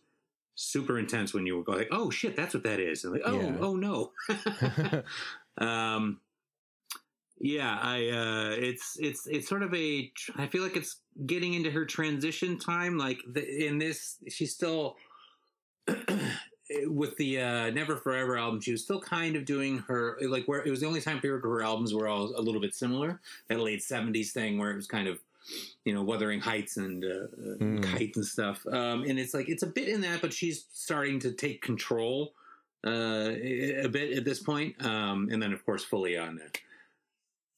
[0.55, 3.41] super intense when you go like, "Oh shit, that's what that is," and like, "Oh,
[3.41, 3.57] Yeah.
[3.61, 4.13] oh no."
[5.67, 6.21] um,
[7.39, 11.71] yeah, I uh, it's it's it's sort of a, I feel like it's getting into
[11.73, 12.97] her transition time.
[12.97, 14.97] Like the, in this, she's still
[16.87, 18.61] with the uh, Never Forever album.
[18.61, 21.43] She was still kind of doing her like where it was the only time period
[21.43, 23.21] where her albums were all a little bit similar.
[23.49, 25.19] That late seventies thing where it was kind of
[25.85, 27.27] you know, Wuthering Heights and uh,
[27.59, 27.83] Mm.
[27.83, 28.67] Kites and stuff.
[28.67, 32.35] Um, and it's like it's a bit in that, but she's starting to take control
[32.87, 34.85] uh, a bit at this point.
[34.85, 36.41] Um, and then, of course, fully on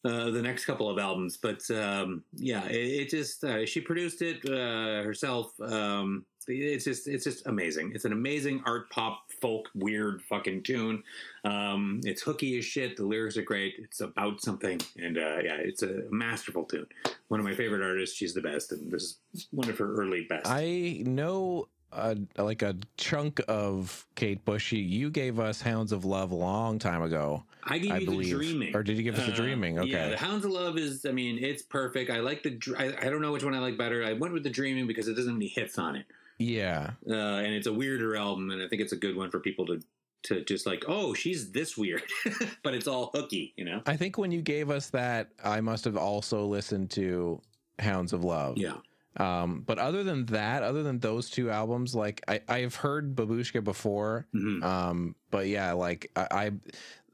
[0.04, 1.36] uh, uh, the next couple of albums.
[1.36, 5.58] But um, yeah, it, it just uh, she produced it uh, herself.
[5.60, 7.92] Um, it's just it's just amazing.
[7.94, 11.02] It's an amazing art pop folk weird fucking tune.
[11.44, 12.96] Um, it's hooky as shit.
[12.96, 13.74] The lyrics are great.
[13.78, 16.86] It's about something, and uh, yeah, it's a masterful tune.
[17.28, 18.16] One of my favorite artists.
[18.16, 20.46] She's the best, and this is one of her early best.
[20.46, 24.78] I know a, like a chunk of Kate Bushy.
[24.78, 27.44] You gave us Hounds of Love a long time ago.
[27.66, 28.28] I gave I you believe.
[28.30, 29.78] the dreaming, Or did you give us the Uh, dreaming?
[29.78, 29.90] Okay.
[29.90, 31.06] Yeah, the Hounds of Love is.
[31.06, 32.10] I mean, it's perfect.
[32.10, 32.58] I like the.
[32.78, 34.04] I, I don't know which one I like better.
[34.04, 36.06] I went with the dreaming because it doesn't have any hits on it,
[36.38, 36.92] Yeah.
[37.08, 39.66] uh, and it's a weirder album, and I think it's a good one for people
[39.66, 39.80] to
[40.24, 42.02] to just like, oh, she's this weird,
[42.62, 43.82] but it's all hooky, you know.
[43.84, 47.42] I think when you gave us that, I must have also listened to
[47.78, 48.56] Hounds of Love.
[48.56, 48.76] Yeah,
[49.18, 53.62] Um, but other than that, other than those two albums, like I, I've heard Babushka
[53.62, 54.26] before.
[54.34, 54.62] Mhm.
[54.64, 56.50] Um, but yeah, like I, I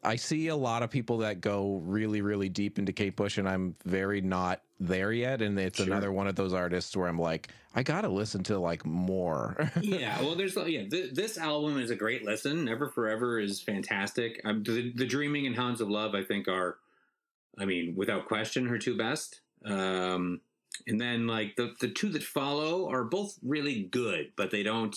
[0.05, 3.49] I see a lot of people that go really, really deep into Kate Bush, and
[3.49, 5.43] I'm very not there yet.
[5.43, 5.87] And it's Sure.
[5.87, 9.71] another one of those artists where I'm like, I gotta listen to like more.
[9.81, 10.21] yeah.
[10.23, 10.89] Well, there's yeah.
[10.89, 12.65] Th- this album is a great listen.
[12.65, 14.41] Never Forever is fantastic.
[14.45, 16.79] Um, the, the Dreaming and Hounds of Love, I think, are,
[17.59, 19.41] I mean, without question, her two best.
[19.65, 20.41] Um,
[20.87, 24.97] and then like the the two that follow are both really good, but they don't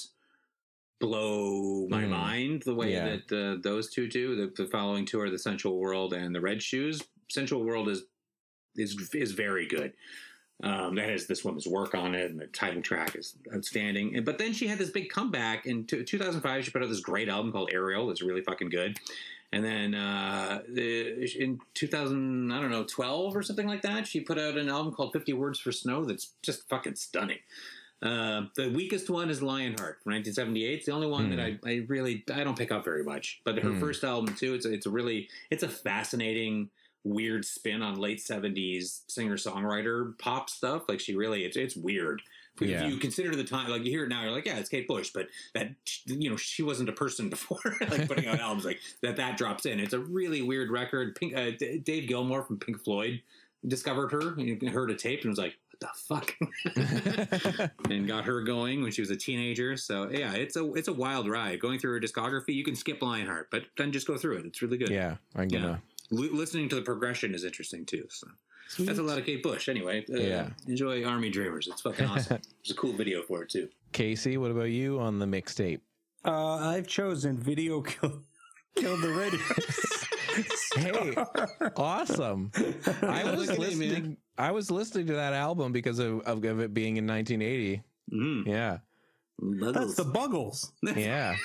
[1.00, 2.10] blow my Mm.
[2.10, 3.18] mind the way Yeah.
[3.28, 4.36] that uh, those two do.
[4.36, 7.04] The, the following two are the Sensual World and the Red Shoes.
[7.30, 8.04] Sensual World is
[8.76, 9.94] is is very good.
[10.62, 14.16] Um, that has this woman's work on it, and the title track is outstanding.
[14.16, 16.64] And, but then she had this big comeback in t- 2005.
[16.64, 18.08] She put out this great album called Aerial.
[18.08, 18.98] That's really fucking good.
[19.52, 24.22] And then uh, the, in 2000, I don't know, 12 or something like that, she
[24.22, 27.40] put out an album called 50 Words for Snow that's just fucking stunning.
[28.02, 30.74] Uh, the weakest one is Lionheart from 1978.
[30.78, 33.42] It's the only one that I, I really I don't pick up very much.
[33.44, 33.80] But her Hmm.
[33.80, 36.70] first album too, it's a, it's a really it's a fascinating
[37.04, 40.84] weird spin on late 70s singer songwriter pop stuff.
[40.88, 42.22] Like she really it's it's weird.
[42.62, 42.86] If Yeah.
[42.88, 45.10] you consider the time, like you hear it now, you're like, yeah, it's Kate Bush,
[45.14, 45.72] but that
[46.06, 49.16] you know she wasn't a person before, like putting out albums like that.
[49.18, 49.80] That drops in.
[49.80, 51.16] It's a really weird record.
[51.16, 53.22] Pink, uh, D- Dave Gilmour from Pink Floyd
[53.68, 56.36] discovered her, and heard a tape, and was like, what the fuck,
[57.90, 59.76] and got her going when she was a teenager.
[59.78, 62.54] So yeah, it's a it's a wild ride going through her discography.
[62.54, 64.46] You can skip Lionheart, but then just go through it.
[64.46, 64.90] It's really good.
[64.90, 65.68] yeah, I'm gonna.
[65.70, 65.82] L-
[66.14, 68.06] listening to the progression is interesting too.
[68.10, 68.28] So
[68.84, 69.70] that's a lot of Kate Bush.
[69.70, 70.50] Anyway, uh, Yeah.
[70.68, 71.68] enjoy Army Dreamers.
[71.68, 72.40] It's fucking awesome.
[72.64, 73.70] There's a cool video for it too.
[73.92, 75.82] Casey, what about you on the mixtape?
[76.26, 78.22] Uh, I've chosen Video Kill,
[78.76, 79.40] Kill the Radio.
[80.76, 81.14] Hey,
[81.78, 82.52] awesome!
[83.04, 83.58] I was Look man.
[83.60, 84.18] listening.
[84.40, 87.84] I was listening to that album because of, of it being in 1980.
[88.12, 88.48] Mm.
[88.48, 88.78] Yeah,
[89.40, 90.72] That's the Buggles.
[90.82, 91.36] yeah.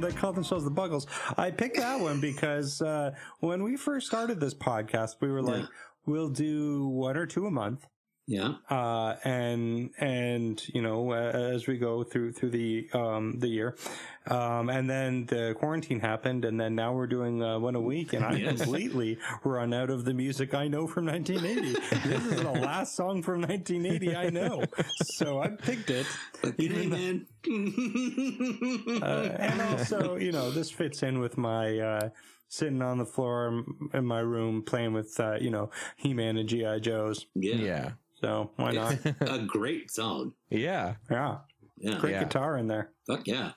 [0.00, 0.10] Star.
[0.10, 1.06] a band that called themselves the Buggles.
[1.36, 5.62] I picked that one because uh, when we first started this podcast, we were like,
[5.62, 5.68] Yeah.
[6.06, 7.86] we'll do one or two a month.
[8.30, 8.56] Yeah.
[8.68, 11.14] Uh, and, and, you know, uh,
[11.54, 13.74] as we go through, through the, um, the year.
[14.26, 18.12] Um, and then the quarantine happened and then now we're doing, uh, one a week
[18.12, 18.60] and I Yes.
[18.60, 21.72] completely run out of the music I know from 1980.
[22.06, 24.62] this is the last song from 1980 I know.
[25.16, 26.06] So I picked it.
[26.58, 27.26] Hey man.
[29.02, 32.08] Uh, and also, you know, this fits in with my uh,
[32.48, 33.64] sitting on the floor
[33.94, 37.26] in my room playing with, uh, you know, He-Man and GI Joes.
[37.34, 37.54] yeah.
[37.54, 37.90] Yeah.
[38.20, 38.98] So why not?
[39.20, 40.32] a great song.
[40.50, 40.94] Yeah.
[41.10, 41.38] yeah,
[41.78, 41.98] Yeah.
[41.98, 42.24] great Yeah.
[42.24, 42.90] guitar in there.
[43.06, 43.52] Fuck yeah.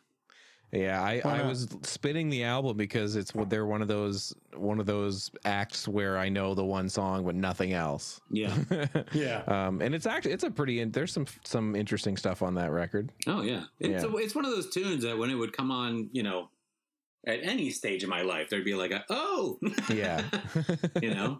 [0.73, 4.85] Yeah, I, I was spinning the album because it's they're one of those one of
[4.85, 8.21] those acts where I know the one song but nothing else.
[8.31, 8.55] Yeah.
[9.13, 12.71] Yeah, Um, and it's actually it's a pretty there's some some interesting stuff on that
[12.71, 13.11] record.
[13.27, 13.63] Oh yeah.
[13.81, 14.09] It's Yeah.
[14.09, 16.49] A, it's one of those tunes that when it would come on, you know,
[17.27, 19.59] at any stage of my life, there'd be like a oh
[19.93, 20.23] Yeah.
[21.01, 21.39] you know.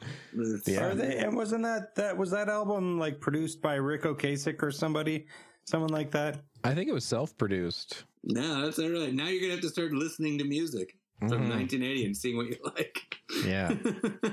[0.66, 0.86] Yeah.
[0.86, 1.18] Are they?
[1.18, 5.26] And wasn't that that was that album like produced by Ric Ocasek or somebody,
[5.66, 6.42] someone like that?
[6.64, 8.04] I think it was self-produced.
[8.24, 9.14] No, that's all right.
[9.14, 11.50] Now you're gonna have to start listening to music from Mhm.
[11.50, 13.16] 1980 and seeing what you like.
[13.46, 13.70] Yeah.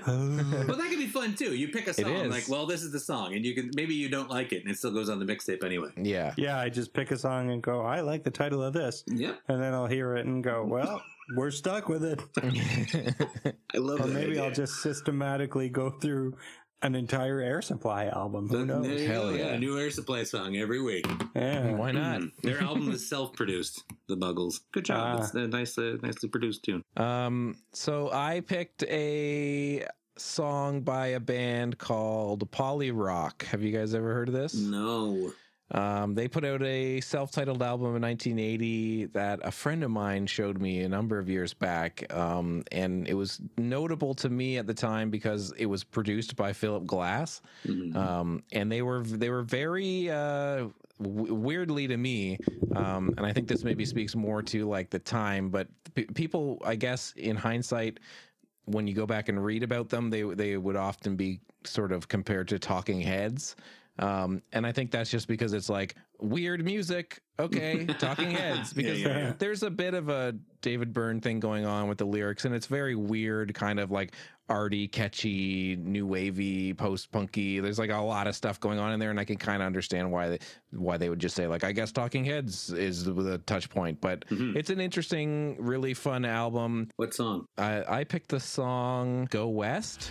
[0.06, 1.54] well, that could be fun too.
[1.54, 4.08] You pick a song like, well, this is the song, and you can maybe you
[4.08, 5.90] don't like it, and it still goes on the mixtape anyway.
[5.96, 6.34] Yeah.
[6.36, 9.38] Yeah, I just pick a song and go, I like the title of this, Yep,
[9.48, 11.02] and then I'll hear it and go, well,
[11.36, 12.20] we're stuck with it.
[13.74, 14.44] I love Or maybe idea.
[14.44, 16.36] I'll just systematically go through
[16.82, 18.48] an entire Air Supply album.
[18.48, 18.86] Who knows?
[18.86, 19.34] There Hell go.
[19.36, 19.46] yeah.
[19.48, 21.06] A new Air Supply song every week.
[21.34, 21.72] Yeah.
[21.72, 22.20] Why not?
[22.20, 22.30] Mm.
[22.42, 23.82] Their album is self-produced.
[24.08, 24.60] The Buggles.
[24.72, 25.18] Good job.
[25.18, 25.22] Ah.
[25.24, 26.82] It's a nice, uh, nicely produced tune.
[26.96, 33.42] Um, so I picked a song by a band called Polyrock.
[33.44, 34.54] Have you guys ever heard of this?
[34.54, 35.32] No.
[35.70, 40.60] Um, they put out a self-titled album in 1980 that a friend of mine showed
[40.62, 44.72] me a number of years back, um, and it was notable to me at the
[44.72, 47.94] time because it was produced by Philip Glass, Mhm.
[47.94, 50.68] um, and they were they were very uh,
[51.02, 52.38] w- weirdly to me,
[52.74, 56.62] um, and I think this maybe speaks more to like the time, but p- people,
[56.64, 58.00] I guess, in hindsight.
[58.64, 62.08] When you go back and read about them, they they would often be sort of
[62.08, 63.56] compared to Talking Heads,
[63.98, 67.20] um, and I think that's just because it's like weird music.
[67.40, 69.32] Okay, Talking Heads, because yeah, yeah.
[69.38, 72.66] there's a bit of a David Byrne thing going on with the lyrics, and it's
[72.66, 74.14] very weird, kind of like
[74.48, 77.60] arty, catchy, new wavy, post punky.
[77.60, 79.66] There's like a lot of stuff going on in there, and I can kind of
[79.66, 80.38] understand why they
[80.72, 84.00] why they would just say like I guess Talking Heads is the, the touch point,
[84.00, 84.56] but Mhm.
[84.56, 86.88] it's an interesting, really fun album.
[86.96, 87.46] What song?
[87.56, 90.10] I, I picked the song "Go West."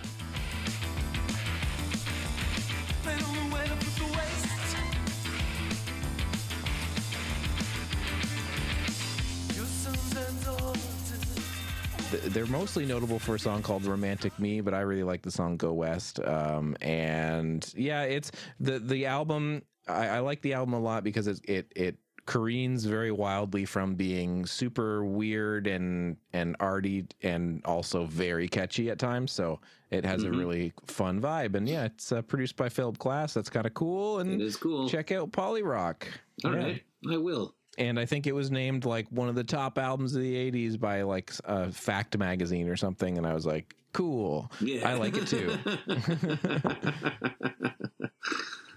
[12.12, 15.58] They're mostly notable for a song called "Romantic Me," but I really like the song
[15.58, 19.62] "Go West." Um, and yeah, it's the the album.
[19.88, 23.96] I, I like the album a lot because it it it careens very wildly from
[23.96, 29.32] being super weird and and arty and also very catchy at times.
[29.34, 29.60] So
[29.92, 30.28] it has Mhm.
[30.28, 31.56] a really fun vibe.
[31.56, 33.34] And yeah, it's uh, produced by Philip Glass.
[33.34, 34.20] That's kind of cool.
[34.20, 34.88] And is cool.
[34.90, 36.04] check out Polyrock.
[36.46, 36.58] All Yeah.
[36.66, 37.54] right, I will.
[37.78, 40.80] And I think it was named like one of the top albums of the 80s
[40.80, 43.18] by like uh, Fact magazine or something.
[43.18, 44.52] And I was like, cool.
[44.60, 45.58] Yeah, I like it too.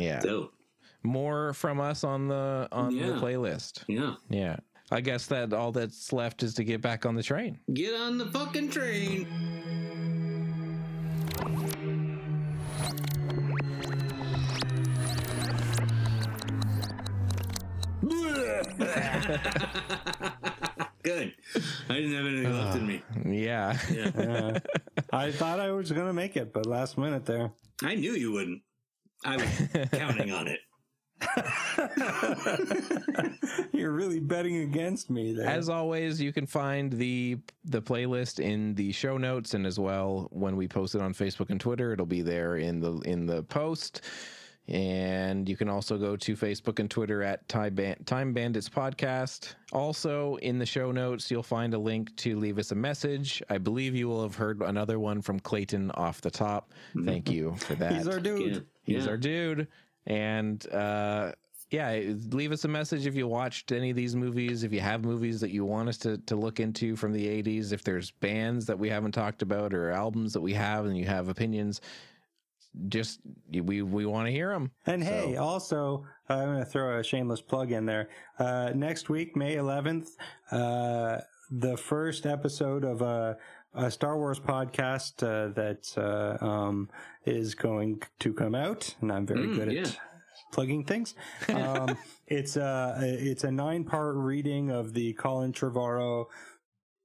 [0.01, 0.21] Yeah.
[0.21, 0.55] Dope.
[1.03, 3.85] More from us on the on the playlist.
[3.87, 4.15] Yeah.
[4.29, 4.57] Yeah.
[4.91, 7.61] I guess that all that's left is to get back on the train.
[7.73, 9.27] Get on the fucking train.
[21.03, 21.33] Good.
[21.89, 23.03] I didn't have anything left in me.
[23.25, 23.79] Yeah.
[23.91, 24.11] Yeah.
[24.17, 24.59] Yeah.
[25.13, 27.53] I thought I was gonna make it, but last minute there.
[27.83, 28.61] I knew you wouldn't.
[29.25, 29.47] I was
[29.93, 30.61] counting on it.
[33.73, 35.49] You're really betting against me there.
[35.49, 40.29] As always, you can find the the playlist in the show notes and as well
[40.31, 43.43] when we post it on Facebook and Twitter, it'll be there in the in the
[43.45, 44.03] post.
[44.69, 49.55] And you can also go to Facebook and Twitter at Time, Ban- Time Bandits Podcast.
[49.73, 53.43] Also, in the show notes, you'll find a link to leave us a message.
[53.51, 56.71] I believe you will have heard another one from Clayton off the top.
[57.05, 57.93] Thank you for that.
[57.95, 58.55] He's our dude.
[58.55, 58.61] Yeah.
[58.95, 59.11] He's Yeah.
[59.11, 59.67] our dude.
[60.07, 61.33] And uh,
[61.71, 62.01] yeah,
[62.31, 65.41] leave us a message if you watched any of these movies, if you have movies
[65.41, 68.79] that you want us to, to look into from the 80s, if there's bands that
[68.79, 71.81] we haven't talked about or albums that we have and you have opinions.
[72.89, 73.21] Just
[73.53, 74.71] we we want to hear them.
[74.87, 78.09] And hey, also, uh, I'm going to throw a shameless plug in there.
[78.39, 80.11] Uh, next week, May 11th,
[80.53, 81.19] uh,
[81.51, 83.37] the first episode of a,
[83.75, 86.89] a Star Wars podcast uh, that uh, um,
[87.25, 89.99] is going to come out, and I'm very Mm, good at
[90.53, 91.15] plugging things.
[91.49, 91.97] Um,
[92.29, 96.27] it's a it's a nine part reading of the Colin Trevorrow.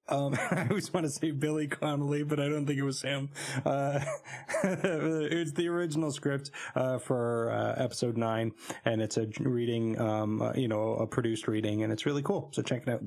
[0.07, 3.29] Um, I always want to say Billy Connolly, but I don't think it was him.
[3.65, 3.99] Uh,
[4.63, 8.53] it's the original script uh, for uh, episode nine,
[8.85, 12.49] and it's a reading, um, uh, you know, a produced reading, and it's really cool.
[12.53, 13.01] So check it out.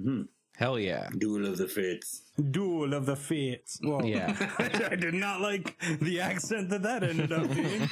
[0.56, 1.08] Hell yeah.
[1.16, 2.22] Duel of the Fates.
[2.50, 3.78] Duel of the Fates.
[3.80, 4.34] Well, Yeah.
[4.90, 7.88] I did not like the accent that that ended up being.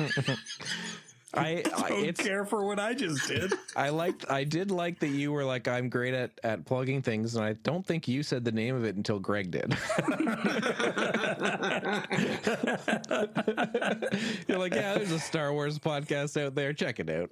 [1.37, 3.53] I, I Don't care for what I just did.
[3.77, 7.37] I liked I did like that you were like I'm great at at plugging things
[7.37, 9.77] and I don't think you said the name of it until Greg did.
[14.49, 16.73] You're like, yeah, there's a Star Wars podcast out there.
[16.73, 17.31] Check it out.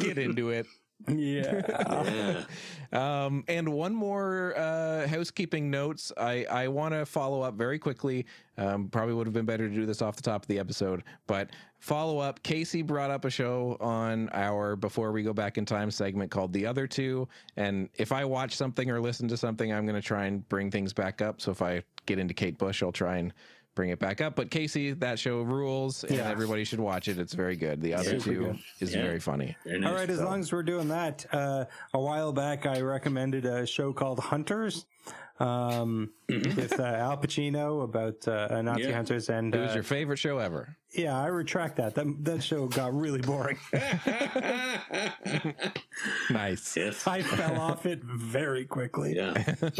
[0.00, 0.66] Get into it.
[1.06, 1.62] Yeah.
[2.04, 2.44] Yeah.
[2.92, 6.12] Um, and one more uh, housekeeping notes.
[6.16, 8.26] I, I want to follow up very quickly.
[8.56, 11.04] Um, probably would have been better to do this off the top of the episode,
[11.26, 12.42] but follow up.
[12.42, 16.52] Casey brought up a show on our Before We Go Back in Time segment called
[16.52, 17.28] The Other Two.
[17.56, 20.70] And if I watch something or listen to something, I'm going to try and bring
[20.70, 21.40] things back up.
[21.40, 23.32] So if I get into Kate Bush, I'll try and
[23.78, 24.34] bring it back up.
[24.34, 26.28] But Casey, that show rules, and Yeah.
[26.28, 27.16] everybody should watch it.
[27.16, 27.80] It's very good.
[27.80, 28.58] The Other Super Two good.
[28.80, 29.02] is Yeah.
[29.02, 29.56] very funny.
[29.64, 29.88] Very nice.
[29.88, 31.64] All right, as So- long as we're doing that, uh,
[31.94, 34.84] a while back I recommended a show called Hunters.
[35.40, 38.92] Um, with uh, Al Pacino about uh, Nazi Yeah.
[38.92, 40.76] hunters, and It was uh, your favorite show ever.
[40.92, 41.94] yeah, I retract that.
[41.94, 43.58] That that show got really boring.
[46.30, 46.76] Nice.
[46.76, 47.06] yes.
[47.06, 49.14] I fell off it very quickly.
[49.16, 49.54] Yeah.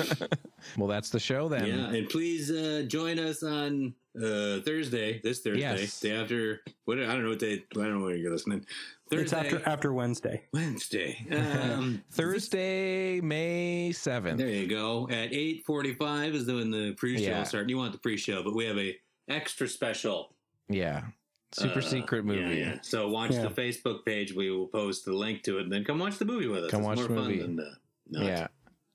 [0.76, 1.66] Well, that's the show then.
[1.66, 5.20] Yeah, and please uh, join us on uh, Thursday.
[5.22, 6.00] This Thursday, Yes.
[6.00, 6.60] day after.
[6.84, 7.64] What I don't know what day.
[7.72, 8.66] I don't know when you're listening.
[9.10, 10.42] Thursday, It's after after Wednesday.
[10.52, 11.26] Wednesday.
[11.30, 14.36] Um, Thursday, May 7th.
[14.38, 15.08] there you go.
[15.10, 17.42] At eight forty-five is when the pre-show Yeah.
[17.44, 17.68] start.
[17.68, 18.96] You want the pre-show, but we have a
[19.28, 20.34] extra special
[20.68, 21.04] Yeah.
[21.52, 22.40] Super uh, secret movie.
[22.40, 22.78] Yeah, yeah.
[22.82, 23.48] So watch Yeah.
[23.48, 24.34] the Facebook page.
[24.34, 26.70] We will post the link to it, and then come watch the movie with us.
[26.70, 27.40] Come it's watch more the fun movie.
[27.40, 27.64] than uh,
[28.10, 28.24] not.
[28.24, 28.46] Yeah,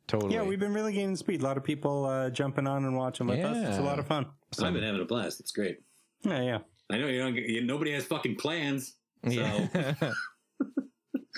[0.08, 0.36] Totally.
[0.36, 1.42] Yeah, we've been really gaining speed.
[1.42, 3.70] A lot of people uh, jumping on and watching with us.
[3.70, 4.28] It's a lot of fun.
[4.62, 5.40] I've been having a blast.
[5.40, 5.80] It's great.
[6.24, 6.58] Yeah, yeah.
[6.92, 7.34] I know you don't.
[7.34, 8.96] Get, you, nobody has fucking plans.
[9.26, 10.14] So Yeah.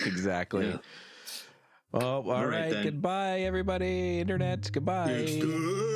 [0.00, 0.68] exactly.
[0.68, 0.78] Yeah.
[1.92, 2.82] Well, all right right.
[2.84, 4.20] Goodbye, everybody.
[4.20, 4.70] Internet.
[4.72, 5.10] Goodbye.
[5.12, 5.95] exterminated.